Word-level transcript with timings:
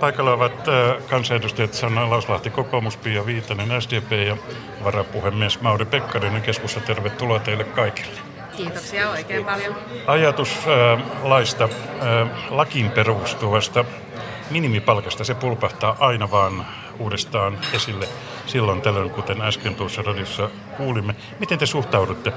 Paikalla 0.00 0.32
ovat 0.32 0.68
kansanedustajat 1.10 1.74
Sanna 1.74 2.10
Lauslahti, 2.10 2.50
kokoomus, 2.50 2.96
Pia 2.96 3.26
Viitanen, 3.26 3.82
SDP 3.82 4.12
ja 4.12 4.36
varapuhemies 4.84 5.60
Mauri 5.60 5.84
Pekkarinen. 5.84 6.42
Keskusta, 6.42 6.80
tervetuloa 6.80 7.38
teille 7.38 7.64
kaikille. 7.64 8.20
Kiitoksia 8.56 9.10
oikein 9.10 9.44
paljon. 9.44 9.76
Ajatus 10.06 10.58
äh, 10.58 11.02
laista, 11.22 11.64
äh, 11.64 12.28
lakiin 12.50 12.90
perustuvasta 12.90 13.84
minimipalkasta, 14.50 15.24
se 15.24 15.34
pulpahtaa 15.34 15.96
aina 15.98 16.30
vaan 16.30 16.66
uudestaan 16.98 17.58
esille 17.72 18.08
silloin 18.46 18.80
tällöin, 18.80 19.10
kuten 19.10 19.42
äsken 19.42 19.74
tuossa 19.74 20.02
radiossa 20.02 20.50
kuulimme. 20.76 21.14
Miten 21.38 21.58
te 21.58 21.66
suhtaudutte? 21.66 22.32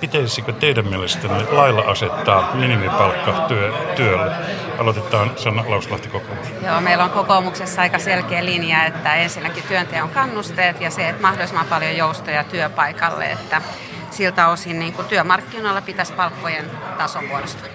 Pitäisikö 0.00 0.52
teidän 0.52 0.86
mielestänne 0.86 1.44
lailla 1.50 1.82
asettaa 1.82 2.54
minimipalkka 2.54 3.32
työ, 3.48 3.72
työlle? 3.96 4.32
Aloitetaan 4.78 5.30
Sanna 5.36 5.64
Lauslahti 5.66 6.08
kokoomus. 6.08 6.48
Joo, 6.66 6.80
meillä 6.80 7.04
on 7.04 7.10
kokoomuksessa 7.10 7.82
aika 7.82 7.98
selkeä 7.98 8.44
linja, 8.44 8.84
että 8.84 9.14
ensinnäkin 9.14 9.62
työnteon 9.68 10.08
kannusteet 10.08 10.80
ja 10.80 10.90
se, 10.90 11.08
että 11.08 11.22
mahdollisimman 11.22 11.66
paljon 11.66 11.96
joustoja 11.96 12.44
työpaikalle, 12.44 13.32
että 13.32 13.62
siltä 14.10 14.48
osin 14.48 14.78
niin 14.78 14.92
kuin 14.92 15.08
työmarkkinoilla 15.08 15.80
pitäisi 15.80 16.12
palkkojen 16.12 16.70
tason 16.98 17.24
muodostua. 17.24 17.68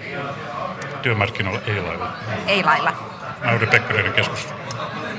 Työmarkkinoilla 1.02 1.60
ei 1.66 1.82
lailla. 1.82 2.08
Ei 2.46 2.64
lailla. 2.64 2.92
Mauri 3.44 3.66
Pekkarinen 3.66 4.12
keskusta. 4.12 4.61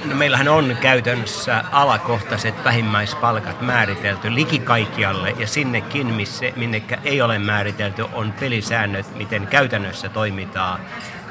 No 0.06 0.16
meillähän 0.16 0.48
on 0.48 0.78
käytännössä 0.82 1.64
alakohtaiset 1.72 2.64
vähimmäispalkat 2.64 3.62
määritelty 3.62 4.36
liki 4.36 4.60
kaikkialle 4.60 5.36
ja 5.40 5.48
sinnekin, 5.48 6.08
missä, 6.08 6.46
minnekä 6.56 6.98
ei 7.04 7.22
ole 7.22 7.40
määritelty, 7.40 8.06
on 8.14 8.34
pelisäännöt, 8.40 9.16
miten 9.16 9.48
käytännössä 9.48 10.10
toimitaan. 10.10 10.80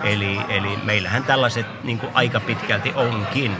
Eli, 0.05 0.41
eli 0.49 0.79
meillähän 0.85 1.25
tällaiset 1.25 1.67
niin 1.85 1.99
kuin 1.99 2.11
aika 2.15 2.41
pitkälti 2.41 2.93
onkin. 2.95 3.57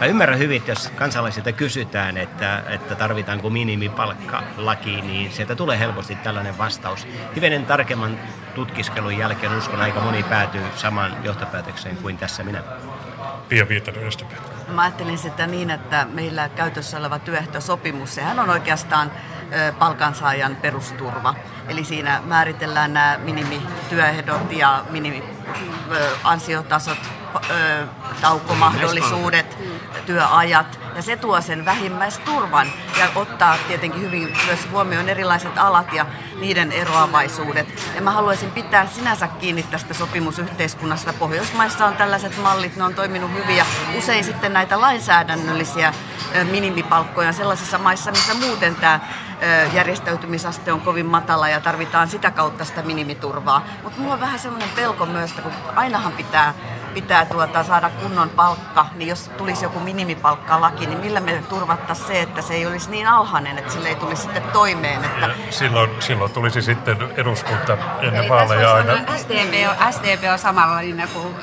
Mä 0.00 0.06
ymmärrän 0.06 0.38
hyvin, 0.38 0.56
että 0.56 0.70
jos 0.70 0.92
kansalaisilta 0.96 1.52
kysytään, 1.52 2.16
että, 2.16 2.62
että 2.68 2.94
tarvitaanko 2.94 3.50
minimipalkkalaki, 3.50 5.00
niin 5.00 5.32
sieltä 5.32 5.54
tulee 5.54 5.78
helposti 5.78 6.14
tällainen 6.14 6.58
vastaus. 6.58 7.06
Hivenen 7.36 7.66
tarkemman 7.66 8.18
tutkiskelun 8.54 9.18
jälkeen 9.18 9.56
uskon 9.58 9.80
aika 9.80 10.00
moni 10.00 10.22
päätyy 10.22 10.62
samaan 10.76 11.16
johtopäätökseen 11.24 11.96
kuin 11.96 12.18
tässä 12.18 12.44
minä. 12.44 12.62
Pia 13.48 13.68
Viitanen, 13.68 14.02
Mä 14.68 14.82
ajattelin 14.82 15.18
sitä 15.18 15.46
niin, 15.46 15.70
että 15.70 16.06
meillä 16.12 16.48
käytössä 16.48 16.98
oleva 16.98 17.18
työehtosopimus, 17.18 18.14
sehän 18.14 18.38
on 18.38 18.50
oikeastaan 18.50 19.12
palkansaajan 19.78 20.56
perusturva. 20.56 21.34
Eli 21.68 21.84
siinä 21.84 22.22
määritellään 22.24 22.94
nämä 22.94 23.18
minimityöehdot 23.24 24.52
ja 24.52 24.84
minimiansiotasot, 24.90 26.98
taukomahdollisuudet, 28.20 29.58
työajat. 30.06 30.80
Ja 30.96 31.02
se 31.02 31.16
tuo 31.16 31.40
sen 31.40 31.64
vähimmäisturvan 31.64 32.66
ja 32.98 33.06
ottaa 33.14 33.56
tietenkin 33.68 34.02
hyvin 34.02 34.36
myös 34.46 34.68
huomioon 34.70 35.08
erilaiset 35.08 35.58
alat 35.58 35.92
ja 35.92 36.06
niiden 36.40 36.72
eroavaisuudet. 36.72 37.92
Ja 37.94 38.02
mä 38.02 38.10
haluaisin 38.10 38.50
pitää 38.50 38.86
sinänsä 38.86 39.28
kiinni 39.28 39.62
tästä 39.62 39.94
sopimusyhteiskunnasta. 39.94 41.12
Pohjoismaissa 41.12 41.86
on 41.86 41.96
tällaiset 41.96 42.42
mallit, 42.42 42.76
ne 42.76 42.84
on 42.84 42.94
toiminut 42.94 43.32
hyvin 43.32 43.56
ja 43.56 43.64
usein 43.98 44.24
sitten 44.24 44.52
näitä 44.52 44.80
lainsäädännöllisiä 44.80 45.92
minimipalkkoja 46.50 47.32
sellaisissa 47.32 47.78
maissa, 47.78 48.10
missä 48.10 48.34
muuten 48.34 48.76
tämä 48.76 49.00
järjestäytymisaste 49.72 50.72
on 50.72 50.80
kovin 50.80 51.06
matala 51.06 51.48
ja 51.48 51.60
tarvitaan 51.60 52.08
sitä 52.08 52.30
kautta 52.30 52.64
sitä 52.64 52.82
minimiturvaa. 52.82 53.66
Mutta 53.82 54.00
mulla 54.00 54.14
on 54.14 54.20
vähän 54.20 54.38
semmoinen 54.38 54.70
pelko 54.76 55.06
myös, 55.06 55.30
että 55.30 55.42
kun 55.42 55.52
ainahan 55.76 56.12
pitää 56.12 56.54
pitää 56.96 57.24
tuota, 57.24 57.64
saada 57.64 57.90
kunnon 57.90 58.30
palkka, 58.30 58.86
niin 58.94 59.08
jos 59.08 59.30
tulisi 59.38 59.64
joku 59.64 59.80
minimipalkkalaki, 59.80 60.86
niin 60.86 60.98
millä 60.98 61.20
me 61.20 61.42
turvattaisiin 61.48 62.08
se, 62.08 62.20
että 62.20 62.42
se 62.42 62.54
ei 62.54 62.66
olisi 62.66 62.90
niin 62.90 63.06
alhainen, 63.06 63.58
että 63.58 63.72
sille 63.72 63.88
ei 63.88 63.94
tulisi 63.94 64.22
sitten 64.22 64.42
toimeen? 64.42 65.04
Että... 65.04 65.30
Silloin, 65.50 65.90
silloin 66.00 66.32
tulisi 66.32 66.62
sitten 66.62 66.96
eduskunta 67.16 67.78
ennen 68.00 68.28
vaaleja 68.28 68.74
aina. 68.74 68.92
SDP 69.16 69.54
on, 69.70 69.92
SDP 69.92 70.24
on 70.32 70.38
samalla 70.38 70.76
linjalla 70.76 71.12
kuin 71.14 71.34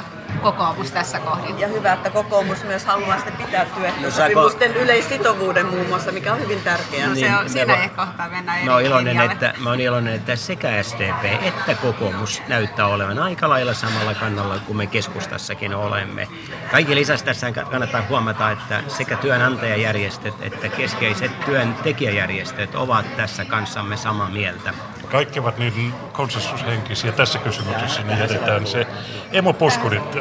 kokoomus 0.41 0.91
tässä 0.91 1.19
kohdin. 1.19 1.59
Ja 1.59 1.67
hyvä, 1.67 1.94
että 1.94 2.09
kokoomus 2.09 2.63
myös 2.63 2.85
haluaa 2.85 3.16
sitten 3.16 3.45
pitää 3.45 3.66
työehtosopimusten 3.66 4.73
no, 4.73 4.79
yleissitovuuden 4.79 5.66
muun 5.66 5.88
muassa, 5.88 6.11
mikä 6.11 6.33
on 6.33 6.39
hyvin 6.39 6.61
tärkeää. 6.61 7.09
No, 7.09 7.16
se 7.16 7.35
on, 7.35 7.39
niin, 7.39 7.49
siinä 7.49 7.73
ei 7.73 7.89
kohta 7.89 8.29
mennä 8.31 8.53
mä 8.66 8.79
iloinen, 8.79 9.22
että, 9.22 9.53
mä 9.59 9.69
oon 9.69 9.79
iloinen, 9.79 10.13
että 10.13 10.35
sekä 10.35 10.83
SDP 10.83 11.43
että 11.43 11.75
kokoomus 11.75 12.41
näyttää 12.47 12.88
olevan 12.88 13.19
aika 13.19 13.49
lailla 13.49 13.73
samalla 13.73 14.13
kannalla 14.13 14.59
kuin 14.59 14.77
me 14.77 14.88
keskustassakin 14.88 15.75
olemme. 15.75 16.27
Kaikki 16.72 16.95
lisäksi 16.95 17.25
tässä 17.25 17.51
kannattaa 17.51 18.05
huomata, 18.09 18.51
että 18.51 18.83
sekä 18.88 19.16
työnantajajärjestöt 19.16 20.33
että 20.41 20.69
keskeiset 20.69 21.45
työntekijäjärjestöt 21.45 22.75
ovat 22.75 23.17
tässä 23.17 23.45
kanssamme 23.45 23.97
samaa 23.97 24.29
mieltä 24.29 24.73
kaikki 25.13 25.39
ovat 25.39 25.57
niin 25.57 25.93
konsensushenkisiä 26.11 27.11
tässä 27.11 27.39
kysymyksessä, 27.39 28.01
niin 28.01 28.19
jätetään 28.19 28.67
se 28.67 28.88
emopuskurit. 29.33 30.17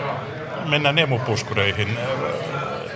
Mennään 0.68 0.98
emopuskureihin 0.98 1.88
äh, 1.88 2.06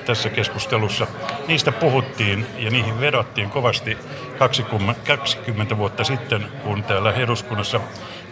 tässä 0.06 0.28
keskustelussa. 0.28 1.06
Niistä 1.48 1.72
puhuttiin 1.72 2.46
ja 2.58 2.70
niihin 2.70 3.00
vedottiin 3.00 3.50
kovasti 3.50 3.98
20, 4.38 5.00
20 5.06 5.78
vuotta 5.78 6.04
sitten, 6.04 6.48
kun 6.62 6.82
täällä 6.82 7.12
eduskunnassa 7.12 7.80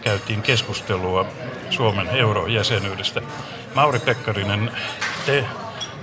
käytiin 0.01 0.41
keskustelua 0.41 1.25
Suomen 1.69 2.07
eurojäsenyydestä. 2.07 3.21
Mauri 3.75 3.99
Pekkarinen, 3.99 4.71
te 5.25 5.45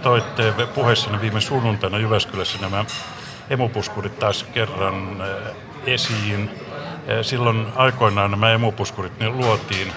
toitte 0.03 0.53
puheessanne 0.75 1.21
viime 1.21 1.41
sunnuntaina 1.41 1.99
Jyväskylässä 1.99 2.59
nämä 2.61 2.85
emopuskurit 3.51 4.19
taas 4.19 4.43
kerran 4.55 5.21
äh, 5.21 5.55
esiin. 5.87 6.51
Silloin 7.23 7.67
aikoinaan 7.77 8.31
nämä 8.31 8.53
emupuskurit 8.53 9.19
ne 9.19 9.29
luotiin 9.29 9.93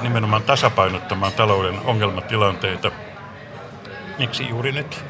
nimenomaan 0.00 0.42
tasapainottamaan 0.42 1.32
talouden 1.32 1.78
ongelmatilanteita. 1.84 2.90
Miksi 4.18 4.48
juuri 4.48 4.72
nyt? 4.72 5.04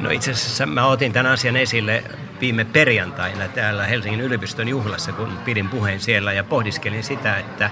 No 0.00 0.10
itse 0.10 0.30
asiassa 0.30 0.66
mä 0.66 0.86
otin 0.86 1.12
tämän 1.12 1.32
asian 1.32 1.56
esille 1.56 2.04
viime 2.40 2.64
perjantaina 2.64 3.48
täällä 3.48 3.86
Helsingin 3.86 4.20
yliopiston 4.20 4.68
juhlassa, 4.68 5.12
kun 5.12 5.38
pidin 5.44 5.68
puheen 5.68 6.00
siellä 6.00 6.32
ja 6.32 6.44
pohdiskelin 6.44 7.02
sitä, 7.02 7.36
että 7.36 7.70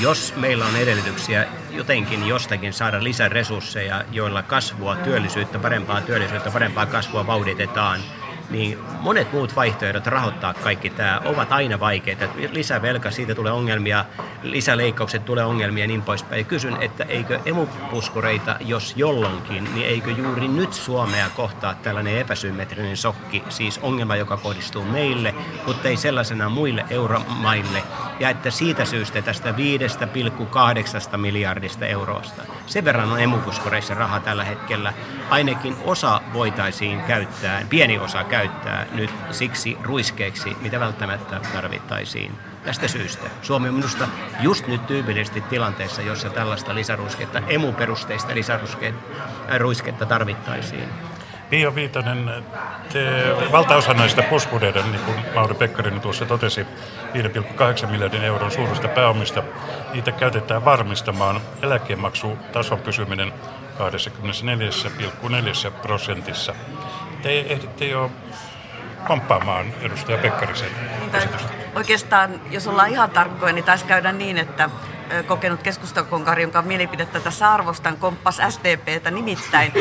jos 0.00 0.34
meillä 0.36 0.66
on 0.66 0.76
edellytyksiä 0.76 1.46
jotenkin 1.70 2.26
jostakin 2.26 2.72
saada 2.72 3.04
lisäresursseja, 3.04 4.04
joilla 4.12 4.42
kasvua, 4.42 4.96
työllisyyttä, 4.96 5.58
parempaa 5.58 6.00
työllisyyttä, 6.00 6.50
parempaa 6.50 6.86
kasvua 6.86 7.26
vauhditetaan– 7.26 8.00
niin 8.50 8.78
monet 9.00 9.32
muut 9.32 9.56
vaihtoehdot 9.56 10.06
rahoittaa 10.06 10.54
kaikki 10.54 10.90
tämä 10.90 11.20
ovat 11.24 11.52
aina 11.52 11.80
vaikeita. 11.80 12.24
Lisävelka, 12.52 13.10
siitä 13.10 13.34
tulee 13.34 13.52
ongelmia, 13.52 14.04
lisäleikkaukset 14.42 15.24
tulee 15.24 15.44
ongelmia 15.44 15.84
ja 15.84 15.88
niin 15.88 16.02
poispäin. 16.02 16.46
kysyn, 16.46 16.76
että 16.80 17.04
eikö 17.04 17.40
emupuskureita, 17.44 18.56
jos 18.60 18.94
jolloinkin, 18.96 19.64
niin 19.74 19.86
eikö 19.86 20.10
juuri 20.10 20.48
nyt 20.48 20.72
Suomea 20.72 21.30
kohtaa 21.30 21.74
tällainen 21.74 22.18
epäsymmetrinen 22.18 22.96
sokki, 22.96 23.42
siis 23.48 23.78
ongelma, 23.82 24.16
joka 24.16 24.36
kohdistuu 24.36 24.84
meille, 24.84 25.34
mutta 25.66 25.88
ei 25.88 25.96
sellaisena 25.96 26.48
muille 26.48 26.84
euromaille, 26.90 27.82
ja 28.20 28.30
että 28.30 28.50
siitä 28.50 28.84
syystä 28.84 29.22
tästä 29.22 29.54
5,8 31.10 31.16
miljardista 31.16 31.86
eurosta, 31.86 32.42
sen 32.66 32.84
verran 32.84 33.12
on 33.12 33.20
emupuskureissa 33.20 33.94
raha 33.94 34.20
tällä 34.20 34.44
hetkellä, 34.44 34.92
ainakin 35.30 35.76
osa 35.84 36.20
voitaisiin 36.32 37.00
käyttää, 37.00 37.62
pieni 37.70 37.98
osa 37.98 38.24
käyttää 38.24 38.37
käyttää 38.38 38.86
nyt 38.92 39.10
siksi 39.30 39.78
ruiskeeksi, 39.82 40.56
mitä 40.60 40.80
välttämättä 40.80 41.40
tarvittaisiin. 41.52 42.32
Tästä 42.64 42.88
syystä 42.88 43.30
Suomi 43.42 43.68
on 43.68 43.74
minusta 43.74 44.08
just 44.40 44.66
nyt 44.66 44.86
tyypillisesti 44.86 45.40
tilanteessa, 45.40 46.02
jossa 46.02 46.30
tällaista 46.30 46.74
lisäruisketta, 46.74 47.42
emuperusteista 47.48 48.34
lisäruisketta 48.34 50.06
tarvittaisiin. 50.06 50.88
Pia 51.50 51.74
Viitanen, 51.74 52.44
te, 52.92 53.24
valtaosa 53.52 53.94
näistä 53.94 54.22
puskureiden, 54.22 54.92
niin 54.92 55.04
kuin 55.04 55.16
Mauri 55.34 55.54
Pekkarinen 55.54 56.00
tuossa 56.00 56.26
totesi, 56.26 56.66
5,8 57.82 57.86
miljardin 57.90 58.22
euron 58.22 58.50
suurista 58.50 58.88
pääomista, 58.88 59.42
niitä 59.92 60.12
käytetään 60.12 60.64
varmistamaan 60.64 61.40
eläkemaksutason 61.62 62.78
pysyminen 62.78 63.32
24,4 63.78 65.70
prosentissa. 65.82 66.54
Te 67.22 67.40
ehditte 67.40 67.84
jo 67.84 68.10
komppaamaan 69.06 69.66
edustaja 69.80 70.18
Pekkarisen 70.18 70.70
niin, 71.00 71.28
Oikeastaan, 71.74 72.40
jos 72.50 72.66
ollaan 72.66 72.90
ihan 72.90 73.10
tarkkoja, 73.10 73.52
niin 73.52 73.64
taisi 73.64 73.84
käydä 73.84 74.12
niin, 74.12 74.38
että 74.38 74.70
kokenut 75.26 75.62
keskustakonkari, 75.62 76.42
jonka 76.42 76.62
mielipidettä 76.62 77.20
tässä 77.20 77.52
arvostan, 77.52 77.96
komppas 77.96 78.40
SDPtä 78.48 79.10
nimittäin. 79.10 79.72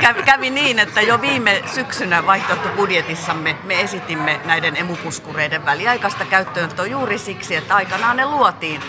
Kävi, 0.00 0.22
kävi 0.22 0.50
niin, 0.50 0.78
että 0.78 1.00
jo 1.00 1.20
viime 1.20 1.62
syksynä 1.74 2.26
vaihtoehtobudjetissamme 2.26 3.56
me 3.64 3.80
esitimme 3.80 4.40
näiden 4.44 4.76
emupuskureiden 4.76 5.64
väliaikaista 5.64 6.24
käyttöönottoa 6.24 6.86
juuri 6.86 7.18
siksi, 7.18 7.56
että 7.56 7.74
aikanaan 7.74 8.16
ne 8.16 8.26
luotiin 8.26 8.80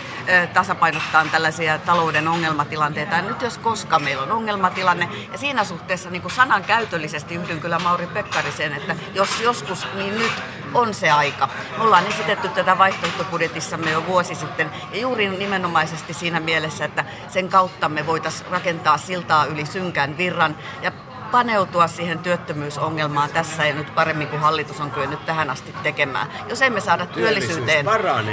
tasapainottaa 0.54 1.26
tällaisia 1.32 1.78
talouden 1.78 2.28
ongelmatilanteita. 2.28 3.16
Ja 3.16 3.22
nyt 3.22 3.42
jos 3.42 3.58
koska 3.58 4.00
meillä 4.00 4.24
on 4.24 4.32
ongelmatilanne, 4.32 5.10
ja 5.32 5.38
siinä 5.38 5.64
suhteessa 5.64 6.10
niin 6.10 6.22
kuin 6.22 6.32
sanankäytöllisesti 6.32 7.36
yhdyn 7.36 7.62
kyllä 7.62 7.80
Mauri 7.80 8.08
Pekkariseen, 8.08 8.74
että 8.74 8.96
jos 9.14 9.42
joskus, 9.42 9.88
niin 9.94 10.18
nyt 10.18 10.34
on 10.74 10.94
se 10.94 11.12
aika. 11.12 11.50
Me 11.78 11.84
ollaan 11.84 12.08
esitetty 12.08 12.50
tätä 12.50 12.78
vaihtoehtobudjetissamme 12.78 13.92
jo 13.92 14.06
vuosi 14.06 14.36
sitten, 14.36 14.72
ja 14.92 15.00
juuri 15.00 15.30
nimenomaisesti 15.30 16.14
siinä 16.14 16.40
mielessä, 16.40 16.86
että 16.86 17.06
sen 17.28 17.50
kautta 17.50 17.90
me 17.90 18.06
voitaisiin 18.06 18.52
rakentaa 18.52 18.98
siltaa 18.98 19.46
yli 19.46 19.66
synkän 19.66 20.18
virran 20.18 20.58
ja 20.82 20.92
paneutua 21.36 21.88
siihen 21.88 22.20
työttömyysongelmaan 22.20 23.30
tässä 23.30 23.66
ja 23.66 23.76
nyt 23.76 23.96
paremmin 23.96 24.28
kuin 24.28 24.40
hallitus 24.40 24.82
on 24.82 24.92
kyennyt 24.92 25.26
tähän 25.26 25.50
asti 25.50 25.74
tekemään. 25.84 26.28
Jos 26.50 26.62
emme 26.62 26.82
saada 26.82 27.06
työllisyyteen, 27.06 27.86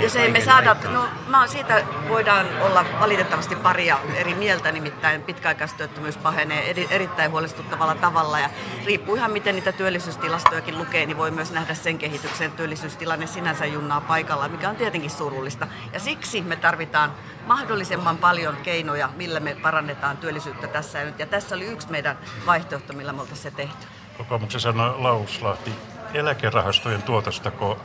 jos 0.03 0.17
emme 0.17 0.41
saada, 0.41 0.77
no 0.93 1.05
mä, 1.29 1.47
siitä 1.47 1.83
voidaan 2.09 2.47
olla 2.61 2.85
valitettavasti 3.01 3.57
paria 3.57 3.99
eri 4.15 4.35
mieltä, 4.35 4.73
nimittäin 4.73 5.23
pitkäaikaistyöttömyys 5.23 6.17
pahenee 6.17 6.71
eri, 6.71 6.87
erittäin 6.91 7.31
huolestuttavalla 7.31 7.95
tavalla 7.95 8.39
ja 8.39 8.51
riippuu 8.87 9.15
ihan 9.15 9.31
miten 9.31 9.55
niitä 9.55 9.73
työllisyystilastojakin 9.73 10.79
lukee, 10.79 11.07
niin 11.07 11.17
voi 11.17 11.31
myös 11.31 11.53
nähdä 11.53 11.75
sen 11.75 11.99
kehityksen 11.99 12.53
työllisyystilanne 12.53 13.27
sinänsä 13.27 13.67
junnaa 13.67 14.01
paikalla, 14.01 14.49
mikä 14.49 14.69
on 14.69 14.77
tietenkin 14.77 15.11
surullista. 15.11 15.67
Ja 15.93 16.01
siksi 16.01 16.41
me 16.41 16.57
tarvitaan 16.57 17.13
mahdollisimman 17.47 18.19
paljon 18.19 18.57
keinoja, 18.57 19.09
millä 19.17 19.41
me 19.41 19.57
parannetaan 19.63 20.17
työllisyyttä 20.17 20.67
tässä 20.67 20.99
ja 20.99 21.05
nyt. 21.05 21.19
Ja 21.19 21.27
tässä 21.27 21.55
oli 21.55 21.65
yksi 21.65 21.91
meidän 21.91 22.19
vaihtoehto, 22.47 22.93
millä 22.93 23.13
me 23.13 23.21
oltaisiin 23.21 23.43
se 23.43 23.57
tehty. 23.57 23.87
Kokoomuksen 24.19 24.61
sanoi 24.61 24.99
Lauslahti, 24.99 25.73
eläkerahastojen 26.15 27.03
tuotostako 27.03 27.79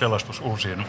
pelastus 0.00 0.40
uusiin 0.40 0.86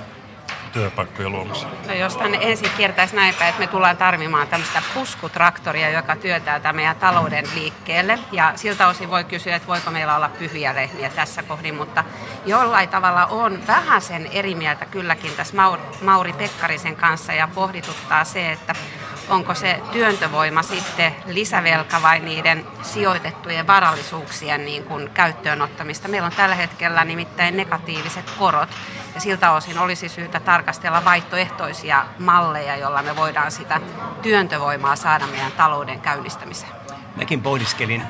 työpaikkojen 0.68 1.32
luomiseen? 1.32 1.72
No 1.88 1.94
jos 1.94 2.18
tänne 2.18 2.38
ensin 2.42 2.72
kiertäisi 2.78 3.16
näin 3.16 3.36
päin, 3.36 3.50
että 3.50 3.60
me 3.60 3.68
tullaan 3.68 3.98
tarvimaan 3.98 4.48
tämmöistä 4.48 4.82
puskutraktoria, 4.94 5.90
joka 5.90 6.16
työtää 6.16 6.60
tämän 6.60 6.76
meidän 6.76 6.96
talouden 6.96 7.46
liikkeelle. 7.56 8.20
Ja 8.32 8.52
siltä 8.56 8.88
osin 8.88 9.10
voi 9.10 9.24
kysyä, 9.24 9.56
että 9.56 9.68
voiko 9.68 9.92
meillä 9.92 10.16
olla 10.16 10.30
pyhiä 10.30 10.76
lehmiä 10.76 11.10
tässä 11.10 11.44
kohdin, 11.44 11.76
mutta 11.76 12.04
jollain 12.46 12.90
tavalla 12.90 13.26
on 13.26 13.68
vähän 13.68 14.02
sen 14.02 14.30
eri 14.32 14.56
mieltä 14.56 14.86
kylläkin 14.86 15.32
tässä 15.38 15.54
Mauri 16.02 16.34
Pekkarisen 16.34 16.96
kanssa 16.96 17.34
ja 17.34 17.48
pohdituttaa 17.56 18.24
se, 18.24 18.52
että 18.52 18.76
onko 19.30 19.56
se 19.56 19.82
työntövoima 19.92 20.64
sitten 20.64 21.16
lisävelka 21.26 22.02
vai 22.02 22.20
niiden 22.20 22.66
sijoitettujen 22.82 23.68
varallisuuksien 23.68 24.66
niin 24.66 24.84
kuin 24.84 25.10
käyttöönottamista. 25.10 26.08
Meillä 26.08 26.26
on 26.26 26.32
tällä 26.32 26.56
hetkellä 26.56 27.04
nimittäin 27.04 27.58
negatiiviset 27.58 28.32
korot 28.40 28.70
ja 29.16 29.22
siltä 29.22 29.52
osin 29.52 29.80
olisi 29.80 30.10
syytä 30.10 30.40
tarkastella 30.40 31.06
vaihtoehtoisia 31.06 32.06
malleja, 32.20 32.78
joilla 32.78 33.02
me 33.04 33.16
voidaan 33.16 33.52
sitä 33.52 33.82
työntövoimaa 34.22 34.96
saada 34.96 35.28
meidän 35.28 35.52
talouden 35.52 36.02
käynnistämiseen. 36.02 36.72
Mäkin 37.16 37.42
pohdiskelin 37.42 38.04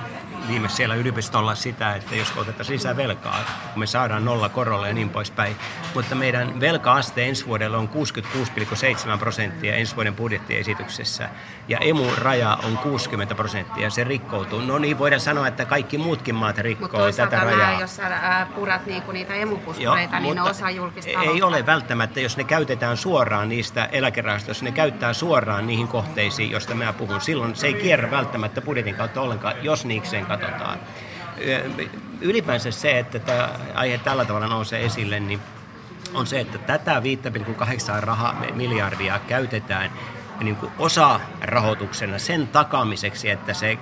viime 0.47 0.69
siellä 0.69 0.95
yliopistolla 0.95 1.55
sitä, 1.55 1.95
että 1.95 2.15
jos 2.15 2.33
otetaan 2.37 2.69
lisää 2.69 2.97
velkaa, 2.97 3.39
kun 3.73 3.79
me 3.79 3.87
saadaan 3.87 4.25
nolla 4.25 4.49
korolla 4.49 4.87
ja 4.87 4.93
niin 4.93 5.09
poispäin. 5.09 5.55
Mutta 5.95 6.15
meidän 6.15 6.59
velka-aste 6.59 7.25
ensi 7.25 7.45
vuodelle 7.45 7.77
on 7.77 7.89
66,7 7.89 9.17
prosenttia 9.19 9.75
ensi 9.75 9.95
vuoden 9.95 10.15
budjettiesityksessä 10.15 11.29
ja 11.67 11.77
emu-raja 11.77 12.57
on 12.63 12.77
60 12.77 13.35
prosenttia, 13.35 13.89
se 13.89 14.03
rikkoutuu. 14.03 14.61
No 14.61 14.77
niin, 14.77 14.99
voidaan 14.99 15.19
sanoa, 15.19 15.47
että 15.47 15.65
kaikki 15.65 15.97
muutkin 15.97 16.35
maat 16.35 16.57
rikkoo 16.57 17.11
tätä 17.11 17.39
rajaa. 17.39 17.57
Nämä, 17.57 17.81
jos 17.81 18.01
purat 18.55 18.85
niinku 18.85 19.11
niitä 19.11 19.33
emupuskureita, 19.33 20.19
niin 20.19 20.35
ne 20.35 20.41
osa 20.41 20.69
julkista 20.69 21.21
Ei 21.21 21.41
ole 21.41 21.65
välttämättä, 21.65 22.19
jos 22.19 22.37
ne 22.37 22.43
käytetään 22.43 22.97
suoraan 22.97 23.49
niistä 23.49 23.85
eläkerahastoista, 23.85 24.65
ne 24.65 24.71
käyttää 24.71 25.13
suoraan 25.13 25.67
niihin 25.67 25.87
kohteisiin, 25.87 26.51
joista 26.51 26.75
mä 26.75 26.93
puhun. 26.93 27.21
Silloin 27.21 27.55
se 27.55 27.67
ei 27.67 27.73
kierrä 27.73 28.11
välttämättä 28.11 28.61
budjetin 28.61 28.95
kautta 28.95 29.21
ollenkaan, 29.21 29.55
jos 29.61 29.85
niikseen 29.85 30.25
katsotaan. 30.37 30.79
Ylipäänsä 32.21 32.71
se, 32.71 32.99
että 32.99 33.19
tämä 33.19 33.49
aihe 33.73 33.97
tällä 33.97 34.25
tavalla 34.25 34.47
nousee 34.47 34.85
esille, 34.85 35.19
niin 35.19 35.39
on 36.13 36.27
se, 36.27 36.39
että 36.39 36.57
tätä 36.57 37.01
5,8 37.99 38.03
raha, 38.03 38.35
miljardia 38.53 39.19
käytetään 39.27 39.91
niin 40.41 40.55
kuin 40.55 40.71
osa 40.79 41.19
rahoituksena 41.41 42.19
sen 42.19 42.47
takaamiseksi, 42.47 43.29
että 43.29 43.53
se 43.53 43.77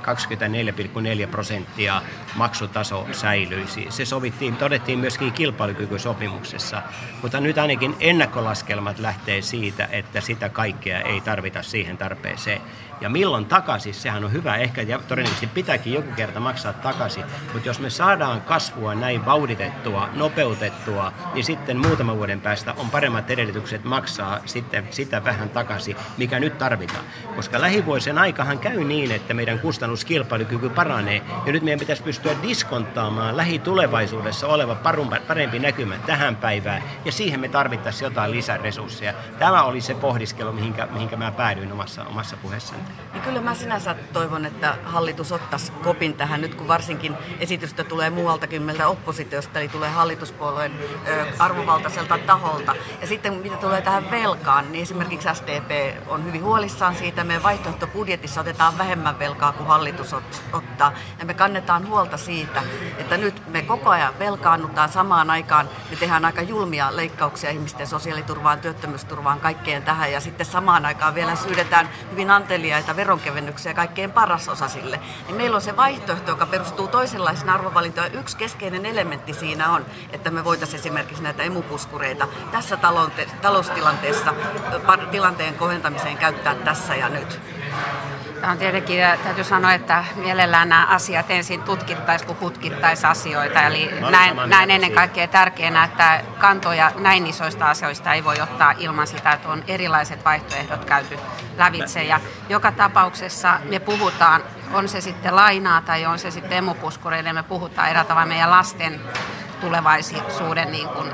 24,4 1.21 1.27
prosenttia 1.31 2.01
maksutaso 2.35 3.07
säilyisi. 3.11 3.87
Se 3.89 4.05
sovittiin, 4.05 4.55
todettiin 4.55 4.99
myöskin 4.99 5.31
kilpailukykysopimuksessa, 5.31 6.81
mutta 7.21 7.39
nyt 7.39 7.57
ainakin 7.57 7.95
ennakkolaskelmat 7.99 8.99
lähtee 8.99 9.41
siitä, 9.41 9.87
että 9.91 10.21
sitä 10.21 10.49
kaikkea 10.49 11.01
ei 11.01 11.21
tarvita 11.21 11.63
siihen 11.63 11.97
tarpeeseen. 11.97 12.61
Ja 13.01 13.09
milloin 13.09 13.45
takaisin, 13.45 13.93
sehän 13.93 14.23
on 14.23 14.31
hyvä 14.31 14.55
ehkä 14.55 14.81
ja 14.81 14.99
todennäköisesti 15.07 15.47
pitääkin 15.47 15.93
joku 15.93 16.11
kerta 16.15 16.39
maksaa 16.39 16.73
takaisin. 16.73 17.25
Mutta 17.53 17.69
jos 17.69 17.79
me 17.79 17.89
saadaan 17.89 18.41
kasvua 18.41 18.95
näin 18.95 19.25
vauhditettua, 19.25 20.09
nopeutettua, 20.13 21.13
niin 21.33 21.45
sitten 21.45 21.77
muutaman 21.77 22.17
vuoden 22.17 22.41
päästä 22.41 22.73
on 22.77 22.89
paremmat 22.89 23.31
edellytykset 23.31 23.83
maksaa 23.83 24.39
sitten 24.45 24.87
sitä 24.91 25.23
vähän 25.23 25.49
takaisin, 25.49 25.95
mikä 26.17 26.39
nyt 26.39 26.57
tarvitaan. 26.57 27.05
Koska 27.35 27.61
lähivuosien 27.61 28.17
aikahan 28.17 28.59
käy 28.59 28.83
niin, 28.83 29.11
että 29.11 29.33
meidän 29.33 29.59
kustannuskilpailukyky 29.59 30.69
paranee. 30.69 31.21
Ja 31.45 31.51
nyt 31.51 31.63
meidän 31.63 31.79
pitäisi 31.79 32.03
pystyä 32.03 32.35
diskonttaamaan 32.41 33.37
lähitulevaisuudessa 33.37 34.47
oleva 34.47 34.75
parempi 35.27 35.59
näkymä 35.59 35.95
tähän 36.05 36.35
päivään. 36.35 36.83
Ja 37.05 37.11
siihen 37.11 37.39
me 37.39 37.47
tarvittaisiin 37.47 38.05
jotain 38.05 38.31
lisäresursseja. 38.31 39.13
Tämä 39.39 39.63
oli 39.63 39.81
se 39.81 39.93
pohdiskelu, 39.93 40.51
mihinkä, 40.51 40.87
mihinkä 40.91 41.15
mä 41.15 41.31
päädyin 41.31 41.71
omassa, 41.71 42.05
omassa 42.05 42.37
puheessani. 42.37 42.84
Niin 43.13 43.23
kyllä 43.23 43.41
mä 43.41 43.55
sinänsä 43.55 43.95
toivon, 44.13 44.45
että 44.45 44.77
hallitus 44.83 45.31
ottaisi 45.31 45.71
kopin 45.71 46.13
tähän 46.13 46.41
nyt, 46.41 46.55
kun 46.55 46.67
varsinkin 46.67 47.15
esitystä 47.39 47.83
tulee 47.83 48.09
muualtakin 48.09 48.61
meiltä 48.61 48.87
oppositiosta, 48.87 49.59
eli 49.59 49.67
tulee 49.67 49.89
hallituspuolueen 49.89 50.71
ö, 51.07 51.25
arvovaltaiselta 51.39 52.17
taholta. 52.17 52.75
Ja 53.01 53.07
sitten 53.07 53.33
mitä 53.33 53.55
tulee 53.55 53.81
tähän 53.81 54.11
velkaan, 54.11 54.71
niin 54.71 54.81
esimerkiksi 54.81 55.27
SDP 55.33 55.71
on 56.07 56.25
hyvin 56.25 56.43
huolissaan 56.43 56.95
siitä. 56.95 57.23
Meidän 57.23 57.43
vaihtoehtobudjetissa 57.43 58.41
otetaan 58.41 58.77
vähemmän 58.77 59.19
velkaa 59.19 59.51
kuin 59.51 59.67
hallitus 59.67 60.13
ottaa. 60.13 60.74
Ja 61.19 61.25
me 61.25 61.33
kannetaan 61.33 61.87
huolta 61.87 62.17
siitä, 62.17 62.63
että 62.97 63.17
nyt 63.17 63.47
me 63.47 63.61
koko 63.61 63.89
ajan 63.89 64.19
velkaannutaan 64.19 64.89
samaan 64.89 65.29
aikaan. 65.29 65.69
Me 65.89 65.95
tehdään 65.95 66.25
aika 66.25 66.41
julmia 66.41 66.95
leikkauksia 66.95 67.49
ihmisten 67.49 67.87
sosiaaliturvaan, 67.87 68.59
työttömyysturvaan, 68.59 69.39
kaikkeen 69.39 69.83
tähän. 69.83 70.11
Ja 70.11 70.19
sitten 70.19 70.45
samaan 70.45 70.85
aikaan 70.85 71.15
vielä 71.15 71.35
syydetään 71.35 71.89
hyvin 72.11 72.31
antelia 72.31 72.55
anteliaita 72.55 72.95
veronkevennyksiä 72.95 73.73
kaikkein 73.73 74.11
paras 74.11 74.49
osasille, 74.49 74.99
niin 75.27 75.37
meillä 75.37 75.55
on 75.55 75.61
se 75.61 75.77
vaihtoehto, 75.77 76.31
joka 76.31 76.45
perustuu 76.45 76.87
toisenlaisiin 76.87 77.49
arvovalintoihin. 77.49 78.19
Yksi 78.19 78.37
keskeinen 78.37 78.85
elementti 78.85 79.33
siinä 79.33 79.69
on, 79.69 79.85
että 80.11 80.31
me 80.31 80.43
voitaisiin 80.43 80.79
esimerkiksi 80.79 81.23
näitä 81.23 81.43
emupuskureita 81.43 82.27
tässä 82.51 82.77
taloustilanteessa 83.41 84.33
tilanteen 85.11 85.53
kohentamiseen 85.53 86.17
käyttää 86.17 86.55
tässä 86.55 86.95
ja 86.95 87.09
nyt. 87.09 87.41
On 88.51 88.57
tietenkin, 88.57 88.99
täytyy 89.23 89.43
sanoa, 89.43 89.73
että 89.73 90.05
mielellään 90.15 90.69
nämä 90.69 90.85
asiat 90.85 91.31
ensin 91.31 91.63
tutkittaisiin, 91.63 92.27
kun 92.27 92.39
hutkittaisiin 92.39 93.09
asioita. 93.09 93.61
Eli 93.61 93.91
näin, 94.11 94.37
näin 94.45 94.71
ennen 94.71 94.91
kaikkea 94.91 95.27
tärkeänä, 95.27 95.83
että 95.83 96.21
kantoja 96.37 96.91
näin 96.97 97.27
isoista 97.27 97.69
asioista 97.69 98.13
ei 98.13 98.23
voi 98.23 98.41
ottaa 98.41 98.73
ilman 98.77 99.07
sitä, 99.07 99.31
että 99.31 99.49
on 99.49 99.63
erilaiset 99.67 100.25
vaihtoehdot 100.25 100.85
käyty 100.85 101.19
lävitse. 101.57 102.03
Ja 102.03 102.19
joka 102.49 102.71
tapauksessa 102.71 103.59
me 103.69 103.79
puhutaan, 103.79 104.43
on 104.73 104.87
se 104.87 105.01
sitten 105.01 105.35
lainaa 105.35 105.81
tai 105.81 106.05
on 106.05 106.19
se 106.19 106.31
sitten 106.31 106.57
emupuskureille, 106.57 107.33
me 107.33 107.43
puhutaan 107.43 107.89
eräällä 107.89 108.07
tavalla 108.07 108.27
meidän 108.27 108.51
lasten 108.51 109.01
tulevaisuuden 109.61 110.71
niin 110.71 110.89
kuin, 110.89 111.11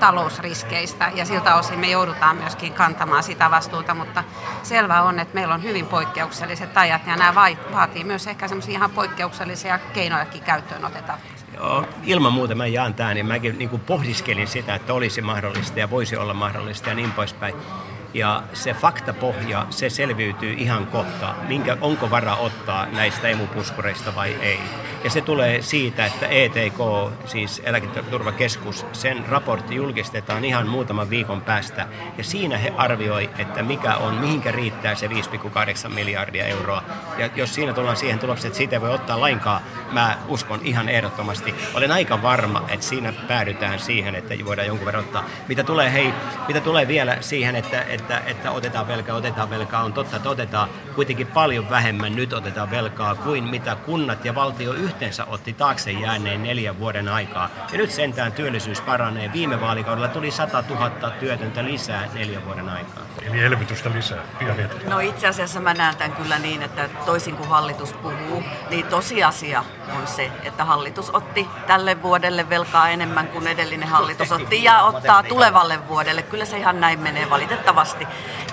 talousriskeistä 0.00 1.10
ja 1.14 1.24
siltä 1.24 1.54
osin 1.54 1.78
me 1.78 1.90
joudutaan 1.90 2.36
myöskin 2.36 2.72
kantamaan 2.72 3.22
sitä 3.22 3.50
vastuuta, 3.50 3.94
mutta 3.94 4.24
selvä 4.62 5.02
on, 5.02 5.18
että 5.18 5.34
meillä 5.34 5.54
on 5.54 5.62
hyvin 5.62 5.86
poikkeukselliset 5.86 6.76
ajat 6.76 7.06
ja 7.06 7.16
nämä 7.16 7.34
vaatii 7.72 8.04
myös 8.04 8.26
ehkä 8.26 8.48
semmoisia 8.48 8.74
ihan 8.74 8.90
poikkeuksellisia 8.90 9.78
keinojakin 9.78 10.42
käyttöön 10.42 10.84
otetaan. 10.84 11.18
Ilman 12.04 12.32
muuta 12.32 12.54
mä 12.54 12.66
jaan 12.66 12.94
tämän, 12.94 13.14
niin 13.14 13.26
mäkin 13.26 13.58
niin 13.58 13.80
pohdiskelin 13.80 14.48
sitä, 14.48 14.74
että 14.74 14.94
olisi 14.94 15.22
mahdollista 15.22 15.78
ja 15.80 15.90
voisi 15.90 16.16
olla 16.16 16.34
mahdollista 16.34 16.88
ja 16.88 16.94
niin 16.94 17.12
poispäin. 17.12 17.54
Ja 18.14 18.42
se 18.52 18.74
faktapohja, 18.74 19.66
se 19.70 19.90
selviytyy 19.90 20.54
ihan 20.58 20.86
kohta, 20.86 21.34
minkä, 21.48 21.76
onko 21.80 22.10
vara 22.10 22.36
ottaa 22.36 22.86
näistä 22.86 23.28
emupuskureista 23.28 24.14
vai 24.14 24.36
ei. 24.42 24.60
Ja 25.04 25.10
se 25.10 25.20
tulee 25.20 25.62
siitä, 25.62 26.06
että 26.06 26.26
ETK, 26.26 26.78
siis 27.26 27.62
eläketurvakeskus, 27.64 28.86
sen 28.92 29.24
raportti 29.28 29.74
julkistetaan 29.74 30.44
ihan 30.44 30.68
muutaman 30.68 31.10
viikon 31.10 31.40
päästä. 31.40 31.88
Ja 32.18 32.24
siinä 32.24 32.58
he 32.58 32.72
arvioi, 32.76 33.30
että 33.38 33.62
mikä 33.62 33.96
on, 33.96 34.14
mihinkä 34.14 34.52
riittää 34.52 34.94
se 34.94 35.06
5,8 35.06 35.88
miljardia 35.94 36.46
euroa. 36.46 36.82
Ja 37.18 37.30
jos 37.36 37.54
siinä 37.54 37.72
tullaan 37.72 37.96
siihen 37.96 38.18
tulokseen, 38.18 38.48
että 38.48 38.58
siitä 38.58 38.76
ei 38.76 38.80
voi 38.80 38.90
ottaa 38.90 39.20
lainkaan, 39.20 39.62
mä 39.92 40.18
uskon 40.28 40.60
ihan 40.62 40.88
ehdottomasti. 40.88 41.54
Olen 41.74 41.92
aika 41.92 42.22
varma, 42.22 42.64
että 42.68 42.86
siinä 42.86 43.12
päädytään 43.28 43.78
siihen, 43.78 44.14
että 44.14 44.34
voidaan 44.44 44.68
jonkun 44.68 44.86
verran 44.86 45.04
ottaa. 45.04 45.24
Mitä 45.48 45.64
tulee, 45.64 45.92
hei, 45.92 46.14
mitä 46.48 46.60
tulee 46.60 46.88
vielä 46.88 47.16
siihen, 47.20 47.56
että, 47.56 47.82
että 47.82 48.03
että, 48.04 48.30
että 48.30 48.50
otetaan 48.50 48.88
velkaa, 48.88 49.16
otetaan 49.16 49.50
velkaa. 49.50 49.82
On 49.82 49.92
totta, 49.92 50.16
että 50.16 50.28
otetaan 50.28 50.68
kuitenkin 50.94 51.26
paljon 51.26 51.70
vähemmän 51.70 52.16
nyt 52.16 52.32
otetaan 52.32 52.70
velkaa 52.70 53.14
kuin 53.14 53.44
mitä 53.44 53.76
kunnat 53.76 54.24
ja 54.24 54.34
valtio 54.34 54.72
yhteensä 54.72 55.24
otti 55.24 55.52
taakse 55.52 55.92
jääneen 55.92 56.42
neljän 56.42 56.78
vuoden 56.78 57.08
aikaa. 57.08 57.48
Ja 57.72 57.78
nyt 57.78 57.90
sentään 57.90 58.32
työllisyys 58.32 58.80
paranee. 58.80 59.32
Viime 59.32 59.60
vaalikaudella 59.60 60.08
tuli 60.08 60.30
100 60.30 60.64
000 60.68 60.90
työtöntä 61.10 61.64
lisää 61.64 62.08
neljän 62.14 62.44
vuoden 62.44 62.68
aikaa. 62.68 63.02
Eli 63.22 63.44
elvytystä 63.44 63.90
lisää. 63.92 64.22
No 64.88 64.98
itse 64.98 65.26
asiassa 65.28 65.60
mä 65.60 65.74
näen 65.74 65.96
tämän 65.96 66.12
kyllä 66.12 66.38
niin, 66.38 66.62
että 66.62 66.88
toisin 67.06 67.36
kuin 67.36 67.48
hallitus 67.48 67.92
puhuu, 67.92 68.42
niin 68.70 68.86
tosiasia 68.86 69.64
on 69.96 70.06
se, 70.06 70.30
että 70.42 70.64
hallitus 70.64 71.10
otti 71.10 71.48
tälle 71.66 72.02
vuodelle 72.02 72.48
velkaa 72.48 72.88
enemmän 72.88 73.28
kuin 73.28 73.46
edellinen 73.46 73.88
hallitus 73.88 74.32
otti 74.32 74.64
ja 74.64 74.82
ottaa 74.82 75.22
tulevalle 75.22 75.88
vuodelle. 75.88 76.22
Kyllä 76.22 76.44
se 76.44 76.58
ihan 76.58 76.80
näin 76.80 77.00
menee 77.00 77.30
valitettavasti. 77.30 77.93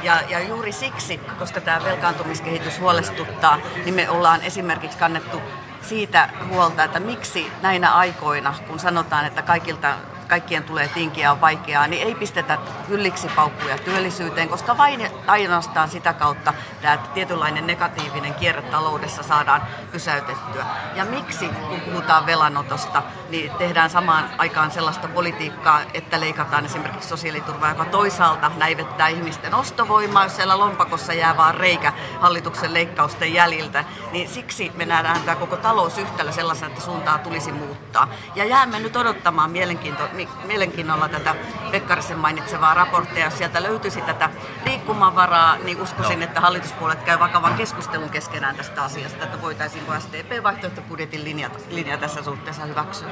Ja, 0.03 0.21
ja 0.29 0.39
juuri 0.39 0.71
siksi, 0.71 1.17
koska 1.39 1.61
tämä 1.61 1.83
velkaantumiskehitys 1.83 2.79
huolestuttaa, 2.79 3.57
niin 3.85 3.95
me 3.95 4.09
ollaan 4.09 4.41
esimerkiksi 4.41 4.97
kannettu 4.97 5.41
siitä 5.81 6.29
huolta, 6.49 6.83
että 6.83 6.99
miksi 6.99 7.51
näinä 7.61 7.93
aikoina, 7.93 8.53
kun 8.67 8.79
sanotaan, 8.79 9.25
että 9.25 9.41
kaikilta 9.41 9.95
kaikkien 10.31 10.63
tulee 10.63 10.87
tinkiä 10.87 11.31
on 11.31 11.41
vaikeaa, 11.41 11.87
niin 11.87 12.07
ei 12.07 12.15
pistetä 12.15 12.57
kylliksi 12.87 13.27
paukkuja 13.35 13.77
työllisyyteen, 13.77 14.49
koska 14.49 14.77
vain 14.77 15.09
ainoastaan 15.27 15.89
sitä 15.89 16.13
kautta 16.13 16.53
tämä 16.81 16.97
tietynlainen 16.97 17.67
negatiivinen 17.67 18.33
kierre 18.33 18.61
taloudessa 18.61 19.23
saadaan 19.23 19.61
pysäytettyä. 19.91 20.65
Ja 20.95 21.05
miksi, 21.05 21.47
kun 21.47 21.81
puhutaan 21.81 22.25
velanotosta, 22.25 23.03
niin 23.29 23.51
tehdään 23.51 23.89
samaan 23.89 24.29
aikaan 24.37 24.71
sellaista 24.71 25.07
politiikkaa, 25.07 25.81
että 25.93 26.19
leikataan 26.19 26.65
esimerkiksi 26.65 27.09
sosiaaliturvaa, 27.09 27.69
joka 27.69 27.85
toisaalta 27.85 28.51
näivettää 28.57 29.07
ihmisten 29.07 29.55
ostovoimaa, 29.55 30.23
jos 30.23 30.35
siellä 30.35 30.59
lompakossa 30.59 31.13
jää 31.13 31.37
vaan 31.37 31.55
reikä 31.55 31.93
hallituksen 32.19 32.73
leikkausten 32.73 33.33
jäljiltä, 33.33 33.85
niin 34.11 34.27
siksi 34.27 34.71
me 34.75 34.85
nähdään 34.85 35.21
tämä 35.21 35.35
koko 35.35 35.57
talousyhtälö 35.57 36.31
sellaisena, 36.31 36.67
että 36.67 36.81
suuntaa 36.81 37.17
tulisi 37.17 37.51
muuttaa. 37.51 38.07
Ja 38.35 38.45
jäämme 38.45 38.79
nyt 38.79 38.95
odottamaan 38.95 39.51
mielenkiinto, 39.51 40.03
mielenkiinnolla 40.45 41.09
tätä 41.09 41.35
Pekkarisen 41.71 42.17
mainitsevaa 42.17 42.73
raporttia. 42.73 43.25
Jos 43.25 43.37
sieltä 43.37 43.63
löytyisi 43.63 44.01
tätä 44.01 44.29
liikkumavaraa, 44.65 45.57
niin 45.57 45.81
uskoisin, 45.81 46.19
no. 46.19 46.25
että 46.25 46.41
hallituspuolet 46.41 47.03
käy 47.03 47.19
vakavan 47.19 47.53
keskustelun 47.53 48.09
keskenään 48.09 48.55
tästä 48.55 48.83
asiasta, 48.83 49.23
että 49.23 49.41
voitaisiinko 49.41 49.93
SDP-vaihtoehtobudjetin 49.99 51.23
linja, 51.23 51.49
linja 51.69 51.97
tässä 51.97 52.23
suhteessa 52.23 52.65
hyväksyä. 52.65 53.07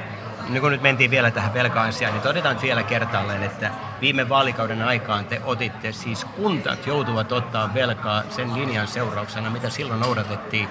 Niin 0.48 0.60
kun 0.60 0.72
nyt 0.72 0.82
mentiin 0.82 1.10
vielä 1.10 1.30
tähän 1.30 1.54
velka-asiaan, 1.54 2.14
niin 2.14 2.22
todetaan 2.22 2.62
vielä 2.62 2.82
kertaalleen, 2.82 3.42
että 3.42 3.70
viime 4.00 4.28
vaalikauden 4.28 4.82
aikaan 4.82 5.24
te 5.24 5.40
otitte, 5.44 5.92
siis 5.92 6.24
kuntat 6.24 6.86
joutuvat 6.86 7.32
ottaa 7.32 7.74
velkaa 7.74 8.22
sen 8.30 8.54
linjan 8.54 8.88
seurauksena, 8.88 9.50
mitä 9.50 9.70
silloin 9.70 10.00
noudatettiin, 10.00 10.68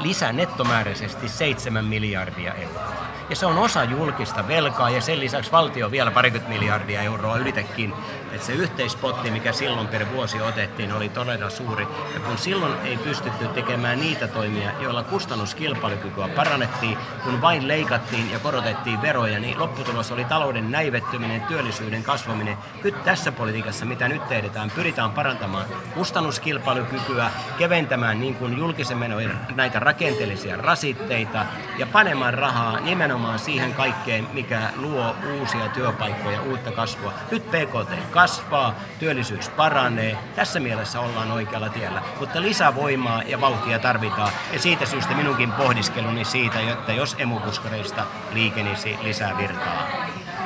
lisää 0.00 0.32
nettomääräisesti 0.32 1.28
7 1.28 1.84
miljardia 1.84 2.54
euroa. 2.54 3.11
Ja 3.30 3.36
se 3.36 3.46
on 3.46 3.58
osa 3.58 3.84
julkista 3.84 4.48
velkaa 4.48 4.90
ja 4.90 5.00
sen 5.00 5.20
lisäksi 5.20 5.52
valtio 5.52 5.90
vielä 5.90 6.10
parikymmentä 6.10 6.54
miljardia 6.54 7.02
euroa 7.02 7.36
ylitekin. 7.36 7.92
Että 8.32 8.46
se 8.46 8.52
yhteispotti, 8.52 9.30
mikä 9.30 9.52
silloin 9.52 9.88
per 9.88 10.06
vuosi 10.12 10.40
otettiin, 10.40 10.92
oli 10.92 11.08
todella 11.08 11.50
suuri. 11.50 11.88
Ja 12.14 12.20
kun 12.20 12.38
silloin 12.38 12.72
ei 12.84 12.96
pystytty 12.96 13.46
tekemään 13.48 14.00
niitä 14.00 14.28
toimia, 14.28 14.70
joilla 14.80 15.02
kustannuskilpailukykyä 15.02 16.28
parannettiin, 16.28 16.98
kun 17.24 17.42
vain 17.42 17.68
leikattiin 17.68 18.32
ja 18.32 18.38
korotettiin 18.38 19.02
veroja, 19.02 19.38
niin 19.38 19.58
lopputulos 19.58 20.12
oli 20.12 20.24
talouden 20.24 20.70
näivettyminen, 20.70 21.40
työllisyyden 21.40 22.02
kasvaminen. 22.02 22.58
Nyt 22.84 23.04
tässä 23.04 23.32
politiikassa, 23.32 23.84
mitä 23.84 24.08
nyt 24.08 24.28
tehdään, 24.28 24.70
pyritään 24.70 25.10
parantamaan 25.10 25.66
kustannuskilpailukykyä, 25.94 27.30
keventämään 27.58 28.20
niin 28.20 28.34
kuin 28.34 28.58
julkisen 28.58 28.98
menojen 28.98 29.38
näitä 29.54 29.78
rakenteellisia 29.78 30.56
rasitteita 30.56 31.46
ja 31.78 31.86
panemaan 31.86 32.34
rahaa 32.34 32.80
nimenomaan 32.80 33.11
siihen 33.36 33.74
kaikkeen, 33.74 34.28
mikä 34.32 34.60
luo 34.76 35.14
uusia 35.40 35.68
työpaikkoja, 35.68 36.42
uutta 36.42 36.72
kasvua. 36.72 37.12
Nyt 37.30 37.50
PKT 37.50 38.10
kasvaa, 38.10 38.74
työllisyys 38.98 39.48
paranee. 39.48 40.16
Tässä 40.36 40.60
mielessä 40.60 41.00
ollaan 41.00 41.30
oikealla 41.30 41.68
tiellä. 41.68 42.02
Mutta 42.20 42.42
lisävoimaa 42.42 43.22
ja 43.22 43.40
vauhtia 43.40 43.78
tarvitaan. 43.78 44.32
Ja 44.52 44.58
siitä 44.58 44.86
syystä 44.86 45.14
minunkin 45.14 45.52
pohdiskeluni 45.52 46.24
siitä, 46.24 46.60
että 46.60 46.92
jos 46.92 47.16
emupuskareista 47.18 48.02
liikenisi 48.32 48.98
lisää 49.02 49.38
virtaa. 49.38 49.86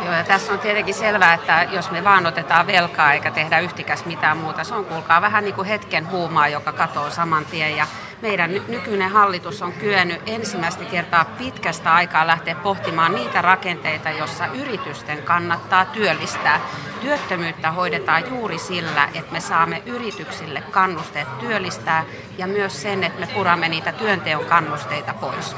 Joo, 0.04 0.14
ja 0.14 0.24
tässä 0.24 0.52
on 0.52 0.58
tietenkin 0.58 0.94
selvää, 0.94 1.34
että 1.34 1.66
jos 1.72 1.90
me 1.90 2.04
vaan 2.04 2.26
otetaan 2.26 2.66
velkaa 2.66 3.12
eikä 3.12 3.30
tehdä 3.30 3.58
yhtikäs 3.58 4.04
mitään 4.04 4.36
muuta, 4.36 4.64
se 4.64 4.74
on 4.74 4.84
kuulkaa 4.84 5.20
vähän 5.20 5.44
niin 5.44 5.54
kuin 5.54 5.68
hetken 5.68 6.10
huumaa, 6.10 6.48
joka 6.48 6.72
katoo 6.72 7.10
saman 7.10 7.44
tien. 7.44 7.76
Ja 7.76 7.86
meidän 8.22 8.50
nykyinen 8.68 9.10
hallitus 9.10 9.62
on 9.62 9.72
kyennyt 9.72 10.22
ensimmäistä 10.26 10.84
kertaa 10.84 11.24
pitkästä 11.24 11.94
aikaa 11.94 12.26
lähteä 12.26 12.54
pohtimaan 12.54 13.14
niitä 13.14 13.42
rakenteita, 13.42 14.10
jossa 14.10 14.46
yritysten 14.46 15.22
kannattaa 15.22 15.84
työllistää. 15.84 16.60
Työttömyyttä 17.00 17.72
hoidetaan 17.72 18.28
juuri 18.28 18.58
sillä, 18.58 19.08
että 19.14 19.32
me 19.32 19.40
saamme 19.40 19.82
yrityksille 19.86 20.62
kannusteet 20.70 21.38
työllistää 21.38 22.04
ja 22.38 22.46
myös 22.46 22.82
sen, 22.82 23.04
että 23.04 23.20
me 23.20 23.26
puramme 23.26 23.68
niitä 23.68 23.92
työnteon 23.92 24.44
kannusteita 24.44 25.14
pois 25.14 25.56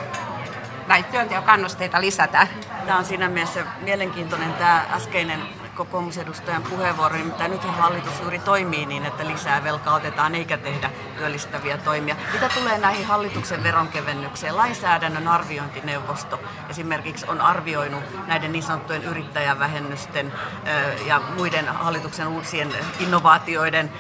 näitä 0.89 1.11
työnteon 1.11 1.45
kannusteita 1.45 2.01
lisätään. 2.01 2.49
Tämä 2.87 2.99
on 2.99 3.05
siinä 3.05 3.29
mielessä 3.29 3.67
mielenkiintoinen 3.81 4.53
tämä 4.53 4.85
äskeinen 4.93 5.43
kokoomusedustajan 5.79 6.63
puheenvuoro, 6.63 7.17
mitä 7.19 7.49
nyt 7.49 7.65
hallitus 7.65 8.21
juuri 8.21 8.39
toimii 8.39 8.87
niin, 8.87 9.07
että 9.07 9.27
lisää 9.27 9.65
velkaa 9.65 9.95
otetaan 9.95 10.35
eikä 10.35 10.57
tehdä 10.57 10.91
työllistäviä 11.17 11.79
toimia. 11.79 12.17
Mitä 12.33 12.49
tulee 12.49 12.79
näihin 12.79 13.07
hallituksen 13.07 13.63
veronkevennykseen, 13.63 14.57
lainsäädännön 14.57 15.29
arviointineuvosto 15.29 16.41
esimerkiksi 16.69 17.27
on 17.29 17.41
arvioinut 17.41 18.03
näiden 18.27 18.53
niin 18.53 18.63
sanottujen 18.63 19.05
yrittäjävähennysten 19.05 20.33
ja 21.07 21.21
muiden 21.37 21.69
hallituksen 21.69 22.27
uusien 22.27 22.73
innovaatioiden 23.01 23.93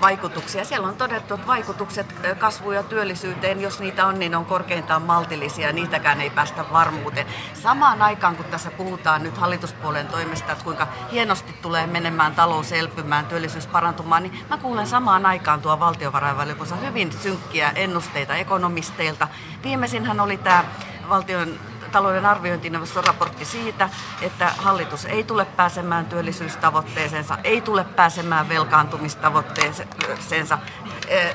vaikutuksia. 0.00 0.64
Siellä 0.64 0.88
on 0.88 0.96
todettu, 0.96 1.34
että 1.34 1.46
vaikutukset 1.46 2.14
kasvuun 2.38 2.74
ja 2.74 2.82
työllisyyteen, 2.82 3.60
jos 3.60 3.80
niitä 3.80 4.06
on, 4.06 4.18
niin 4.18 4.34
on 4.34 4.44
korkeintaan 4.44 5.02
maltillisia 5.02 5.66
ja 5.66 5.72
niitäkään 5.72 6.20
ei 6.20 6.30
päästä 6.30 6.64
varmuuteen. 6.72 7.26
Samaan 7.54 8.02
aikaan, 8.02 8.36
kun 8.36 8.44
tässä 8.44 8.70
puhutaan 8.70 9.22
nyt 9.22 9.38
hallituspuolen 9.38 10.06
toimesta, 10.06 10.52
että 10.52 10.64
kuinka 10.64 10.88
hienosti 11.24 11.52
tulee 11.62 11.86
menemään 11.86 12.34
talous 12.34 12.72
elpymään, 12.72 13.26
työllisyys 13.26 13.66
parantumaan, 13.66 14.22
niin 14.22 14.38
mä 14.50 14.56
kuulen 14.56 14.86
samaan 14.86 15.26
aikaan 15.26 15.62
tuo 15.62 15.80
valtiovarainvaliokunnassa 15.80 16.86
hyvin 16.86 17.12
synkkiä 17.12 17.70
ennusteita 17.70 18.36
ekonomisteilta. 18.36 19.28
Viimeisinhän 19.62 20.20
oli 20.20 20.36
tämä 20.36 20.64
valtion 21.08 21.58
talouden 21.94 22.26
arviointineuvoston 22.26 23.04
raportti 23.04 23.44
siitä, 23.44 23.88
että 24.22 24.50
hallitus 24.58 25.04
ei 25.04 25.24
tule 25.24 25.44
pääsemään 25.44 26.06
työllisyystavoitteeseensa, 26.06 27.38
ei 27.44 27.60
tule 27.60 27.84
pääsemään 27.84 28.48
velkaantumistavoitteeseensa. 28.48 30.58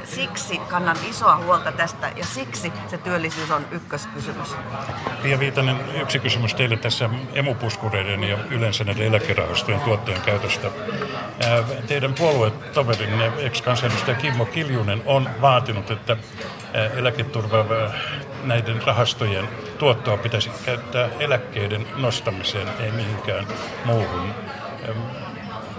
Siksi 0.04 0.58
kannan 0.58 0.98
isoa 1.10 1.38
huolta 1.38 1.72
tästä 1.72 2.12
ja 2.16 2.26
siksi 2.26 2.74
se 2.88 2.98
työllisyys 2.98 3.52
on 3.52 3.66
ykköskysymys. 3.72 4.56
Pia 5.24 5.40
Viitanen, 5.40 5.78
yksi 6.02 6.20
kysymys 6.20 6.56
teille 6.56 6.78
tässä 6.78 7.10
emupuskureiden 7.34 8.24
ja 8.24 8.38
yleensä 8.50 8.84
näiden 8.84 9.08
eläkerahastojen 9.08 9.82
tuottojen 9.82 10.22
käytöstä. 10.22 10.68
Teidän 11.88 12.14
puoluetoverinne, 12.14 13.32
ex-kansanedustaja 13.38 14.18
Kimmo 14.18 14.46
Kiljunen, 14.46 15.04
on 15.06 15.30
vaatinut, 15.42 15.92
että 15.92 16.18
eläketurva 16.96 17.66
näiden 18.50 18.82
rahastojen 18.86 19.50
tuottoa 19.78 20.18
pitäisi 20.18 20.50
käyttää 20.66 21.10
eläkkeiden 21.20 21.88
nostamiseen, 21.96 22.68
ei 22.80 22.92
mihinkään 22.92 23.48
muuhun. 23.86 24.34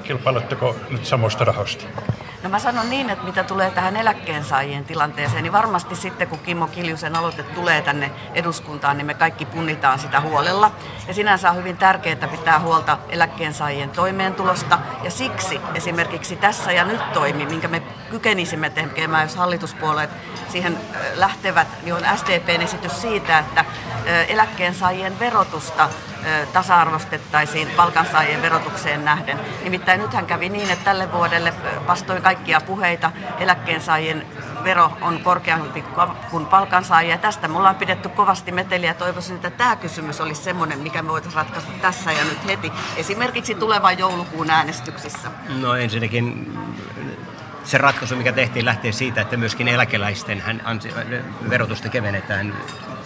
Kilpailetteko 0.02 0.76
nyt 0.90 1.04
samoista 1.04 1.44
rahoista? 1.44 1.84
No 2.42 2.50
mä 2.50 2.58
sanon 2.58 2.90
niin, 2.90 3.10
että 3.10 3.24
mitä 3.24 3.44
tulee 3.44 3.70
tähän 3.70 3.96
eläkkeensaajien 3.96 4.84
tilanteeseen, 4.84 5.42
niin 5.42 5.52
varmasti 5.52 5.96
sitten 5.96 6.28
kun 6.28 6.38
Kimmo 6.38 6.66
Kiljusen 6.66 7.16
aloite 7.16 7.42
tulee 7.42 7.82
tänne 7.82 8.10
eduskuntaan, 8.34 8.96
niin 8.96 9.06
me 9.06 9.14
kaikki 9.14 9.46
punnitaan 9.46 9.98
sitä 9.98 10.20
huolella. 10.20 10.70
Ja 11.08 11.14
sinänsä 11.14 11.50
on 11.50 11.56
hyvin 11.56 11.76
tärkeää 11.76 12.28
pitää 12.30 12.60
huolta 12.60 12.98
eläkkeensaajien 13.08 13.90
toimeentulosta. 13.90 14.78
Ja 15.02 15.10
siksi 15.10 15.60
esimerkiksi 15.74 16.36
tässä 16.36 16.72
ja 16.72 16.84
nyt 16.84 17.12
toimi, 17.12 17.46
minkä 17.46 17.68
me 17.68 17.82
kykenisimme 18.10 18.70
tekemään, 18.70 19.22
jos 19.22 19.36
hallituspuolueet 19.36 20.10
siihen 20.48 20.78
lähtevät, 21.14 21.68
niin 21.82 21.94
on 21.94 22.02
SDPn 22.16 22.62
esitys 22.62 23.00
siitä, 23.00 23.38
että 23.38 23.64
eläkkeensaajien 24.28 25.18
verotusta 25.18 25.88
tasa-arvostettaisiin 26.52 27.68
palkansaajien 27.76 28.42
verotukseen 28.42 29.04
nähden. 29.04 29.40
Nimittäin 29.64 30.00
nythän 30.00 30.26
kävi 30.26 30.48
niin, 30.48 30.70
että 30.70 30.84
tälle 30.84 31.12
vuodelle 31.12 31.54
vastoin 31.86 32.22
kaikkia 32.22 32.60
puheita 32.60 33.12
eläkkeensaajien 33.38 34.26
vero 34.64 34.92
on 35.00 35.20
korkeampi 35.20 35.84
kuin 36.30 36.46
palkansaajia. 36.46 37.18
Tästä 37.18 37.48
me 37.48 37.58
ollaan 37.58 37.74
pidetty 37.74 38.08
kovasti 38.08 38.52
meteliä 38.52 38.94
toivoisin, 38.94 39.36
että 39.36 39.50
tämä 39.50 39.76
kysymys 39.76 40.20
olisi 40.20 40.42
semmoinen, 40.42 40.78
mikä 40.78 41.02
me 41.02 41.08
voitaisiin 41.08 41.44
ratkaista 41.44 41.72
tässä 41.80 42.12
ja 42.12 42.24
nyt 42.24 42.46
heti, 42.46 42.72
esimerkiksi 42.96 43.54
tulevan 43.54 43.98
joulukuun 43.98 44.50
äänestyksissä. 44.50 45.30
No 45.60 45.74
ensinnäkin 45.74 46.58
se 47.64 47.78
ratkaisu, 47.78 48.16
mikä 48.16 48.32
tehtiin, 48.32 48.64
lähtee 48.64 48.92
siitä, 48.92 49.20
että 49.20 49.36
myöskin 49.36 49.68
eläkeläisten 49.68 50.40
hän 50.40 50.80
verotusta 51.50 51.88
kevennetään. 51.88 52.54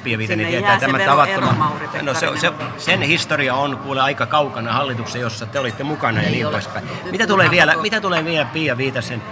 Pia 0.04 0.18
Viitanen 0.18 0.46
tietää 0.46 0.80
tämä 0.80 0.98
tavattoman. 0.98 1.56
No 2.02 2.14
se, 2.14 2.26
se, 2.40 2.52
sen 2.78 3.02
historia 3.02 3.54
on 3.54 3.76
kuule 3.76 4.00
aika 4.00 4.26
kaukana 4.26 4.72
hallituksessa, 4.72 5.18
jossa 5.18 5.46
te 5.46 5.58
olitte 5.58 5.84
mukana 5.84 6.22
ja 6.22 6.30
niin 6.30 6.48
poispäin. 6.48 6.84
Mitä 7.10 7.26
tulee 7.26 7.50
vielä, 7.50 7.74
mitä 7.82 8.00
tulee 8.00 8.24
vielä 8.24 8.44
Pia 8.44 8.76
Viitasen 8.76 9.22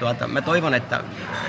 tuota, 0.00 0.28
mä 0.28 0.42
toivon, 0.42 0.74
että, 0.74 1.04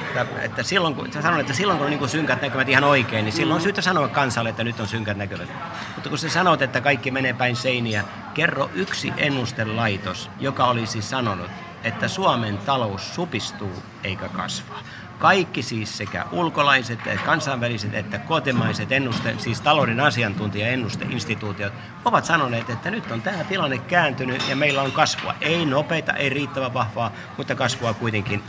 että, 0.07 0.41
että 0.41 0.63
silloin 0.63 0.95
kun, 0.95 1.13
sanon, 1.21 1.39
että 1.39 1.53
silloin 1.53 1.77
kun 1.77 1.85
on 1.87 1.91
niin 1.91 2.09
synkät 2.09 2.41
näkymät 2.41 2.69
ihan 2.69 2.83
oikein, 2.83 3.25
niin 3.25 3.33
silloin 3.33 3.55
on 3.55 3.61
syytä 3.61 3.81
sanoa 3.81 4.07
kansalle, 4.07 4.49
että 4.49 4.63
nyt 4.63 4.79
on 4.79 4.87
synkät 4.87 5.17
näkymät. 5.17 5.49
Mutta 5.95 6.09
kun 6.09 6.17
sä 6.17 6.29
sanot, 6.29 6.61
että 6.61 6.81
kaikki 6.81 7.11
menee 7.11 7.33
päin 7.33 7.55
seiniä, 7.55 8.03
kerro 8.33 8.69
yksi 8.73 9.13
ennustelaitos, 9.17 10.29
joka 10.39 10.65
olisi 10.65 11.01
sanonut, 11.01 11.51
että 11.83 12.07
Suomen 12.07 12.57
talous 12.57 13.15
supistuu 13.15 13.83
eikä 14.03 14.29
kasva. 14.29 14.75
Kaikki 15.21 15.61
siis 15.63 15.97
sekä 15.97 16.25
ulkolaiset, 16.31 16.99
kansainväliset 17.25 17.93
että 17.93 18.19
kotimaiset 18.19 18.91
ennuste, 18.91 19.35
siis 19.37 19.61
talouden 19.61 19.99
asiantuntija-ennusteinstituutiot 19.99 21.73
ovat 22.05 22.25
sanoneet, 22.25 22.69
että 22.69 22.91
nyt 22.91 23.11
on 23.11 23.21
tämä 23.21 23.43
tilanne 23.43 23.77
kääntynyt 23.77 24.49
ja 24.49 24.55
meillä 24.55 24.81
on 24.81 24.91
kasvua. 24.91 25.35
Ei 25.41 25.65
nopeita, 25.65 26.13
ei 26.13 26.29
riittävän 26.29 26.73
vahvaa, 26.73 27.11
mutta 27.37 27.55
kasvua 27.55 27.93
kuitenkin. 27.93 28.43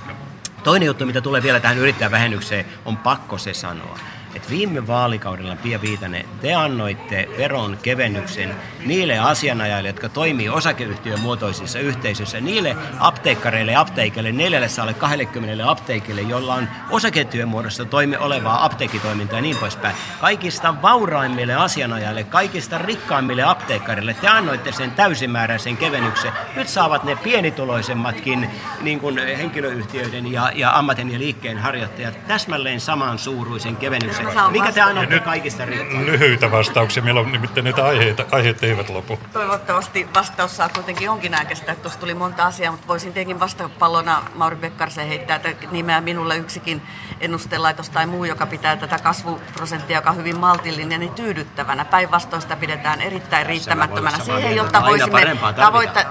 Toinen 0.65 0.87
juttu, 0.87 1.07
mitä 1.07 1.21
tulee 1.21 1.43
vielä 1.43 1.61
tähän 1.61 1.79
yrittäjävähennykseen, 1.79 2.67
on 2.85 2.97
pakko 2.97 3.39
se 3.39 3.55
sanoa 3.55 3.99
että 4.35 4.51
viime 4.51 4.87
vaalikaudella, 4.87 5.57
Pia 5.57 5.81
Viitanen, 5.81 6.25
te 6.41 6.55
annoitte 6.55 7.29
veron 7.39 7.79
kevennyksen 7.83 8.55
niille 8.87 9.19
asianajajille, 9.19 9.89
jotka 9.89 10.09
toimii 10.09 10.49
osakeyhtiön 10.49 11.21
muotoisissa 11.21 11.79
yhteisöissä, 11.79 12.41
niille 12.41 12.77
apteekkareille 12.99 13.75
apteekille, 13.75 14.33
420 14.33 15.71
apteekille, 15.71 16.21
joilla 16.21 16.55
on 16.55 16.69
osakeyhtiön 16.91 17.49
muodossa 17.49 17.85
toimi 17.85 18.17
olevaa 18.17 18.65
apteekitoimintaa 18.65 19.39
ja 19.39 19.43
niin 19.43 19.57
poispäin. 19.57 19.97
Kaikista 20.21 20.83
vauraimmille 20.83 21.55
asianajajille, 21.55 22.25
kaikista 22.25 22.79
rikkaimmille 22.79 23.43
apteekkareille 23.43 24.15
te 24.15 24.29
annoitte 24.29 24.73
sen 24.73 24.91
täysimääräisen 24.91 25.77
kevennyksen. 25.77 26.33
Nyt 26.57 26.69
saavat 26.69 27.05
ne 27.05 27.17
pienituloisemmatkin 27.17 28.51
niin 28.81 29.01
kuin 29.01 29.19
henkilöyhtiöiden 29.19 30.33
ja, 30.33 30.53
ja 30.55 30.79
ammatin 30.79 31.13
ja 31.13 31.19
liikkeen 31.19 31.59
harjoittajat 31.59 32.27
täsmälleen 32.27 32.81
saman 32.81 33.19
suuruisen 33.19 33.77
kevennyksen 33.77 34.22
mikä 34.51 34.73
te 34.73 34.81
annatte 34.81 35.21
kaikista 35.21 35.65
riittää? 35.65 36.01
Lyhyitä 36.01 36.51
vastauksia, 36.51 37.03
meillä 37.03 37.21
on 37.21 37.33
nimittäin 37.33 37.65
niitä 37.65 37.85
aiheita, 37.85 38.25
aiheet 38.31 38.63
eivät 38.63 38.89
lopu. 38.89 39.19
Toivottavasti 39.33 40.09
vastaus 40.15 40.57
saa 40.57 40.69
kuitenkin 40.69 41.05
jonkinnäköistä, 41.05 41.73
että 41.73 41.83
tuossa 41.83 42.01
tuli 42.01 42.15
monta 42.15 42.47
asiaa, 42.47 42.73
mutta 42.73 42.89
voisin 42.89 43.13
tietenkin 43.13 43.41
vastapallona 43.41 44.23
Mauri 44.35 44.57
Pekkarisen 44.57 45.09
heittää, 45.09 45.37
että 45.37 45.67
nimeä 45.71 46.01
minulle 46.01 46.37
yksikin 46.37 46.83
ennustelaitos 47.21 47.91
tai 47.91 48.07
muu, 48.07 48.25
joka 48.25 48.47
pitää 48.47 48.77
tätä 48.77 48.99
kasvuprosenttia, 48.99 49.99
joka 49.99 50.11
on 50.11 50.17
hyvin 50.17 50.39
maltillinen, 50.39 51.01
niin 51.01 51.15
tyydyttävänä. 51.15 51.85
Päinvastoin 51.85 52.43
sitä 52.43 52.57
pidetään 52.57 53.01
erittäin 53.01 53.47
riittämättömänä 53.47 54.19
siihen, 54.19 54.57
jotta 54.57 54.83
voisimme 54.83 55.37
tavoitta, 55.57 56.05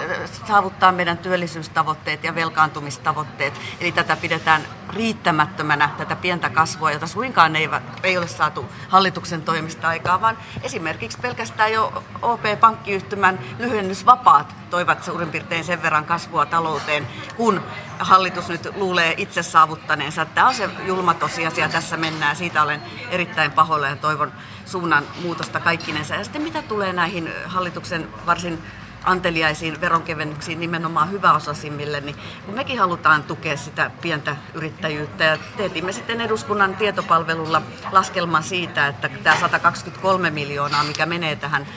saavuttaa 0.48 0.92
meidän 0.92 1.18
työllisyystavoitteet 1.18 2.24
ja 2.24 2.36
velkaantumistavoitteet. 2.36 3.54
Eli 3.80 3.92
tätä 3.92 4.16
pidetään 4.16 4.62
riittämättömänä, 4.94 5.90
tätä 5.98 6.16
pientä 6.16 6.50
kasvua, 6.50 6.92
jota 6.92 7.08
suinkaan 7.08 7.56
ei, 7.56 7.70
ei 8.04 8.18
ole 8.18 8.28
saatu 8.28 8.66
hallituksen 8.90 9.42
toimista 9.42 9.88
aikaa, 9.88 10.22
vaan 10.22 10.38
esimerkiksi 10.64 11.18
pelkästään 11.22 11.74
jo 11.74 12.04
OP-pankkiyhtymän 12.22 13.40
lyhennysvapaat 13.60 14.56
toivat 14.70 15.04
suurin 15.04 15.30
piirtein 15.30 15.64
sen 15.64 15.82
verran 15.82 16.06
kasvua 16.06 16.46
talouteen, 16.46 17.08
kun 17.36 17.62
hallitus 18.00 18.50
nyt 18.50 18.70
luulee 18.76 19.14
itse 19.18 19.44
saavuttaneensa. 19.44 20.26
Tämä 20.26 20.48
on 20.48 20.56
se 20.56 20.70
julma 20.86 21.14
tosiasia, 21.14 21.70
tässä 21.70 21.98
mennään. 21.98 22.36
Siitä 22.36 22.64
olen 22.64 22.82
erittäin 23.10 23.52
pahoilla 23.52 23.88
ja 23.88 23.96
toivon 23.96 24.34
suunnan 24.66 25.04
muutosta 25.22 25.60
kaikkinensa. 25.60 26.16
Ja 26.16 26.24
sitten 26.24 26.42
mitä 26.42 26.62
tulee 26.62 26.94
näihin 26.94 27.30
hallituksen 27.46 28.08
varsin 28.26 28.64
anteliaisiin 29.04 29.82
veronkevennyksiin 29.82 30.60
nimenomaan 30.60 31.12
hyväosaisimmille, 31.12 32.02
niin 32.02 32.16
kun 32.46 32.56
mekin 32.56 32.80
halutaan 32.80 33.24
tukea 33.24 33.58
sitä 33.58 33.92
pientä 34.02 34.36
yrittäjyyttä 34.54 35.24
ja 35.24 35.38
teetimme 35.58 35.92
sitten 35.92 36.22
eduskunnan 36.22 36.76
tietopalvelulla 36.76 37.62
laskelman 37.92 38.44
siitä, 38.44 38.88
että 38.88 39.10
tämä 39.24 39.40
123 39.40 40.30
miljoonaa, 40.30 40.84
mikä 40.84 41.06
menee 41.06 41.36
tähän 41.36 41.68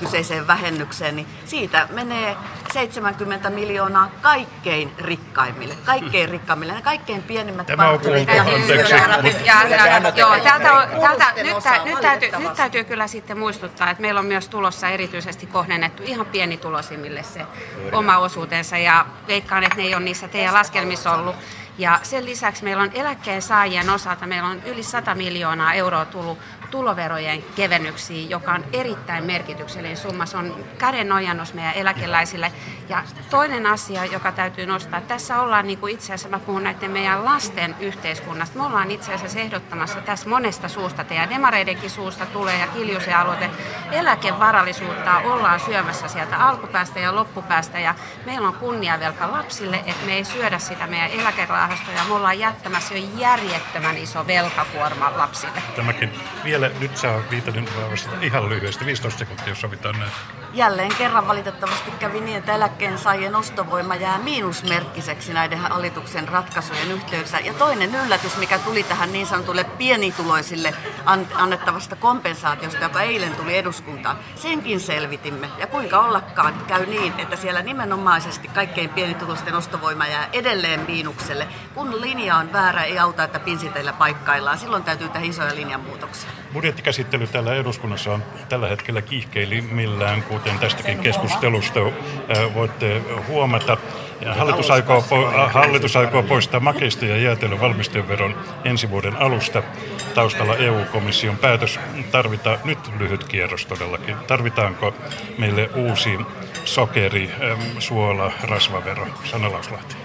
kyseiseen 0.00 0.46
vähennykseen, 0.46 1.16
niin 1.16 1.26
siitä 1.44 1.88
menee 1.90 2.36
70 2.72 3.50
miljoonaa 3.50 4.10
kaikkein 4.22 4.92
rikkaimmille, 4.98 5.74
kaikkein 5.84 6.28
rikkaimmille, 6.28 6.72
ne 6.72 6.82
kaikkein 6.82 7.22
pienimmät 7.22 7.66
Tämä 7.66 7.88
on 7.88 7.94
anteeksi. 7.94 8.24
Nyt, 11.84 12.00
täytyy, 12.00 12.30
nyt 12.38 12.54
täytyy 12.56 12.84
kyllä 12.84 13.06
sitten 13.06 13.38
muistuttaa, 13.38 13.90
että 13.90 14.00
meillä 14.00 14.20
on 14.20 14.26
myös 14.26 14.48
tulossa 14.48 14.88
erityisesti 14.88 15.46
kohdennettu 15.46 16.02
ihan 16.02 16.26
pienituloisimmille 16.26 17.22
se 17.22 17.40
oma 17.92 18.18
osuutensa. 18.18 18.78
Ja 18.78 19.06
veikkaan, 19.28 19.64
että 19.64 19.76
ne 19.76 19.82
ei 19.82 19.94
ole 19.94 20.04
niissä 20.04 20.28
teidän 20.28 20.54
laskelmissa 20.54 21.12
ollut. 21.12 21.36
Ja 21.78 22.00
sen 22.02 22.24
lisäksi 22.24 22.64
meillä 22.64 22.82
on 22.82 22.90
eläkkeen 22.94 23.42
saajien 23.42 23.90
osalta, 23.90 24.26
meillä 24.26 24.48
on 24.48 24.62
yli 24.62 24.82
100 24.82 25.14
miljoonaa 25.14 25.74
euroa 25.74 26.04
tullut 26.04 26.38
tuloverojen 26.70 27.44
kevennyksiin, 27.56 28.30
joka 28.30 28.52
on 28.52 28.64
erittäin 28.72 29.24
merkityksellinen 29.24 29.96
summa. 29.96 30.26
Se 30.26 30.36
on 30.36 30.64
käden 30.78 31.12
ojannus 31.12 31.54
meidän 31.54 31.74
eläkeläisille. 31.74 32.52
Ja 32.88 33.02
toinen 33.30 33.66
asia, 33.66 34.04
joka 34.04 34.32
täytyy 34.32 34.66
nostaa, 34.66 35.00
tässä 35.00 35.40
ollaan 35.40 35.66
niin 35.66 35.78
kuin 35.78 35.94
itse 35.94 36.04
asiassa, 36.04 36.28
mä 36.28 36.38
puhun 36.38 36.64
näiden 36.64 36.90
meidän 36.90 37.24
lasten 37.24 37.76
yhteiskunnasta. 37.80 38.58
Me 38.58 38.66
ollaan 38.66 38.90
itse 38.90 39.14
asiassa 39.14 39.38
ehdottamassa 39.38 40.00
tässä 40.00 40.28
monesta 40.28 40.68
suusta, 40.68 41.04
teidän 41.04 41.30
demareidenkin 41.30 41.90
suusta 41.90 42.26
tulee 42.26 42.58
ja 42.58 42.66
Kiljusen 42.66 43.16
aloite, 43.16 43.50
eläkevarallisuutta 43.92 45.18
ollaan 45.18 45.60
syömässä 45.60 46.08
sieltä 46.08 46.36
alkupäästä 46.36 47.00
ja 47.00 47.14
loppupäästä. 47.14 47.78
Ja 47.78 47.94
meillä 48.26 48.48
on 48.48 48.54
kunniavelka 48.54 49.32
lapsille, 49.32 49.76
että 49.76 50.06
me 50.06 50.12
ei 50.12 50.24
syödä 50.24 50.58
sitä 50.58 50.86
meidän 50.86 51.10
eläkerahastoja. 51.66 52.04
Me 52.08 52.14
ollaan 52.14 52.38
jättämässä 52.38 52.94
jo 52.94 53.08
järjettömän 53.16 53.98
iso 53.98 54.26
velkakuorma 54.26 55.12
lapsille. 55.16 55.62
Tämäkin 55.76 56.10
vielä 56.44 56.70
nyt 56.80 56.96
saa 56.96 57.20
vastata 57.90 58.16
ihan 58.20 58.48
lyhyesti, 58.48 58.86
15 58.86 59.18
sekuntia, 59.18 59.48
jos 59.48 59.60
sovitaan 59.60 59.98
näin. 59.98 60.12
Jälleen 60.52 60.94
kerran 60.98 61.28
valitettavasti 61.28 61.90
kävi 61.90 62.20
niin, 62.20 62.38
että 62.38 62.54
eläkkeensaajien 62.54 63.36
ostovoima 63.36 63.94
jää 63.94 64.18
miinusmerkkiseksi 64.18 65.32
näiden 65.32 65.58
hallituksen 65.58 66.28
ratkaisujen 66.28 66.92
yhteydessä. 66.92 67.38
Ja 67.38 67.54
toinen 67.54 67.94
yllätys, 67.94 68.36
mikä 68.36 68.58
tuli 68.58 68.82
tähän 68.82 69.12
niin 69.12 69.26
sanotulle 69.26 69.64
pienituloisille 69.64 70.74
annettavasta 71.34 71.96
kompensaatiosta, 71.96 72.84
joka 72.84 73.02
eilen 73.02 73.36
tuli 73.36 73.58
eduskuntaan, 73.58 74.18
senkin 74.34 74.80
selvitimme. 74.80 75.48
Ja 75.58 75.66
kuinka 75.66 75.98
ollakaan 75.98 76.54
käy 76.66 76.86
niin, 76.86 77.12
että 77.18 77.36
siellä 77.36 77.62
nimenomaisesti 77.62 78.48
kaikkein 78.48 78.90
pienituloisten 78.90 79.54
ostovoima 79.54 80.06
jää 80.06 80.28
edelleen 80.32 80.80
miinukselle. 80.80 81.48
Kun 81.74 82.00
linja 82.00 82.36
on 82.36 82.52
väärä, 82.52 82.84
ei 82.84 82.98
auta, 82.98 83.24
että 83.24 83.38
pinsiteillä 83.38 83.92
paikkaillaan. 83.92 84.58
Silloin 84.58 84.82
täytyy 84.82 85.08
tehdä 85.08 85.26
isoja 85.26 85.54
linjanmuutoksia. 85.54 86.30
Budjettikäsittely 86.52 87.26
täällä 87.26 87.54
eduskunnassa 87.54 88.12
on 88.12 88.22
tällä 88.48 88.68
hetkellä 88.68 89.02
kiihkeilimmillään, 89.02 90.22
kuten 90.22 90.58
tästäkin 90.58 90.98
keskustelusta 90.98 91.80
voitte 92.54 93.02
huomata. 93.28 93.76
Hallitus 94.38 94.70
aikoo, 94.70 95.04
hallitus 95.52 95.96
aikoo 95.96 96.22
poistaa 96.22 96.60
makeista 96.60 97.04
ja 97.04 97.16
jäätelön 97.16 97.60
valmisteveron 97.60 98.36
ensi 98.64 98.90
vuoden 98.90 99.16
alusta. 99.16 99.62
Taustalla 100.14 100.56
EU-komission 100.56 101.36
päätös. 101.36 101.80
Tarvitaan 102.10 102.58
nyt 102.64 102.78
lyhyt 102.98 103.24
kierros 103.24 103.66
todellakin. 103.66 104.16
Tarvitaanko 104.26 104.94
meille 105.38 105.70
uusi 105.74 106.18
sokeri, 106.64 107.30
suola, 107.78 108.32
rasvavero? 108.42 109.06
Sanna 109.24 109.52
Lauslahti. 109.52 109.96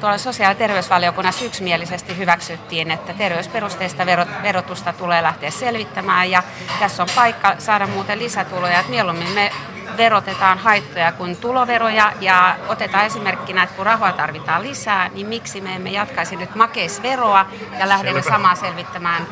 Tuolla 0.00 0.18
sosiaali- 0.18 0.54
ja 0.54 0.58
terveysvaliokunnassa 0.58 1.44
yksimielisesti 1.44 2.16
hyväksyttiin, 2.16 2.90
että 2.90 3.12
terveysperusteista 3.12 4.06
verotusta 4.42 4.92
tulee 4.92 5.22
lähteä 5.22 5.50
selvittämään 5.50 6.30
ja 6.30 6.42
tässä 6.78 7.02
on 7.02 7.08
paikka 7.14 7.54
saada 7.58 7.86
muuten 7.86 8.18
lisätuloja. 8.18 8.78
Että 8.78 8.90
mieluummin 8.90 9.30
me 9.30 9.52
verotetaan 9.96 10.58
haittoja 10.58 11.12
kuin 11.12 11.36
tuloveroja 11.36 12.12
ja 12.20 12.56
otetaan 12.68 13.06
esimerkkinä, 13.06 13.62
että 13.62 13.76
kun 13.76 13.86
rahaa 13.86 14.12
tarvitaan 14.12 14.62
lisää, 14.62 15.08
niin 15.08 15.26
miksi 15.26 15.60
me 15.60 15.74
emme 15.74 15.90
jatkaisi 15.90 16.36
nyt 16.36 16.54
makeisveroa 16.54 17.46
ja 17.78 17.88
lähdemme 17.88 18.22
Selvä. 18.22 18.36
samaa 18.36 18.54
selvittämään. 18.54 19.26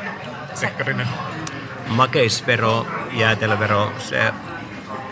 Sekkarinen. 0.55 1.09
Makeisvero, 1.89 2.87
jäätelövero, 3.13 3.93
se 3.99 4.33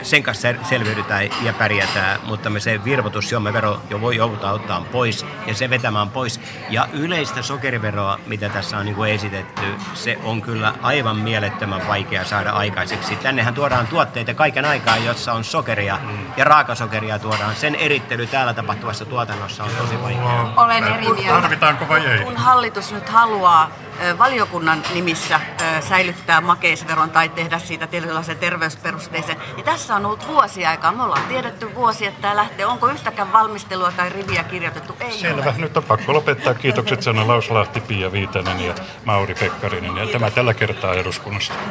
sen 0.02 0.22
kanssa 0.22 0.48
selviydytään 0.68 1.28
ja 1.42 1.52
pärjätään, 1.52 2.20
mutta 2.24 2.50
me 2.50 2.60
se 2.60 2.84
virvoitusjuomavero 2.84 3.82
jo 3.90 4.00
voi 4.00 4.16
joutua 4.16 4.50
ottaa 4.50 4.80
pois 4.92 5.26
ja 5.46 5.54
se 5.54 5.70
vetämään 5.70 6.10
pois. 6.10 6.40
Ja 6.70 6.88
yleistä 6.92 7.42
sokeriveroa, 7.42 8.18
mitä 8.26 8.48
tässä 8.48 8.78
on 8.78 8.84
niin 8.84 8.94
kuin 8.94 9.10
esitetty, 9.10 9.62
se 9.94 10.18
on 10.24 10.42
kyllä 10.42 10.74
aivan 10.82 11.16
mielettömän 11.16 11.88
vaikea 11.88 12.24
saada 12.24 12.50
aikaiseksi. 12.50 13.16
Tännehän 13.16 13.54
tuodaan 13.54 13.86
tuotteita 13.86 14.34
kaiken 14.34 14.64
aikaa, 14.64 14.96
jossa 14.96 15.32
on 15.32 15.44
sokeria 15.44 15.98
ja 16.36 16.44
raakasokeria 16.44 17.18
tuodaan. 17.18 17.56
Sen 17.56 17.74
erittely 17.74 18.26
täällä 18.26 18.54
tapahtuvassa 18.54 19.04
tuotannossa 19.04 19.64
on 19.64 19.70
tosi 19.78 20.02
vaikeaa. 20.02 20.54
Olen 20.56 20.84
eri 20.84 21.12
mieltä. 21.12 21.40
Tarvitaanko 21.40 21.88
vai 21.88 22.06
ei? 22.06 22.24
Kun 22.24 22.36
hallitus 22.36 22.92
nyt 22.92 23.08
haluaa 23.08 23.70
valiokunnan 24.18 24.82
nimissä 24.94 25.40
säilyttää 25.88 26.40
makeisveron 26.40 27.10
tai 27.10 27.28
tehdä 27.28 27.58
siitä 27.58 27.86
tietynlaisen 27.86 28.38
terveysperusteisen, 28.38 29.36
niin 29.56 29.64
tässä 29.64 29.96
on 29.96 30.06
ollut 30.06 30.26
vuosia 30.28 30.70
aikaa. 30.70 30.92
Me 30.92 31.02
ollaan 31.02 31.26
tiedetty 31.28 31.74
vuosi, 31.74 32.06
että 32.06 32.20
tämä 32.22 32.36
lähtee. 32.36 32.66
Onko 32.66 32.88
yhtäkään 32.88 33.32
valmistelua 33.32 33.92
tai 33.92 34.08
riviä 34.08 34.44
kirjoitettu? 34.44 34.96
Ei 35.00 35.12
Selvä. 35.12 35.42
ole. 35.42 35.54
Nyt 35.58 35.76
on 35.76 35.82
pakko 35.82 36.12
lopettaa. 36.12 36.54
Kiitokset 36.54 37.02
Sanna 37.02 37.26
Lauslahti, 37.26 37.80
Pia 37.80 38.12
Viitanen 38.12 38.60
ja 38.60 38.74
Mauri 39.04 39.34
Pekkarinen. 39.34 39.96
Ja 39.96 40.06
tämä 40.06 40.30
tällä 40.30 40.54
kertaa 40.54 40.94
eduskunnasta. 40.94 41.54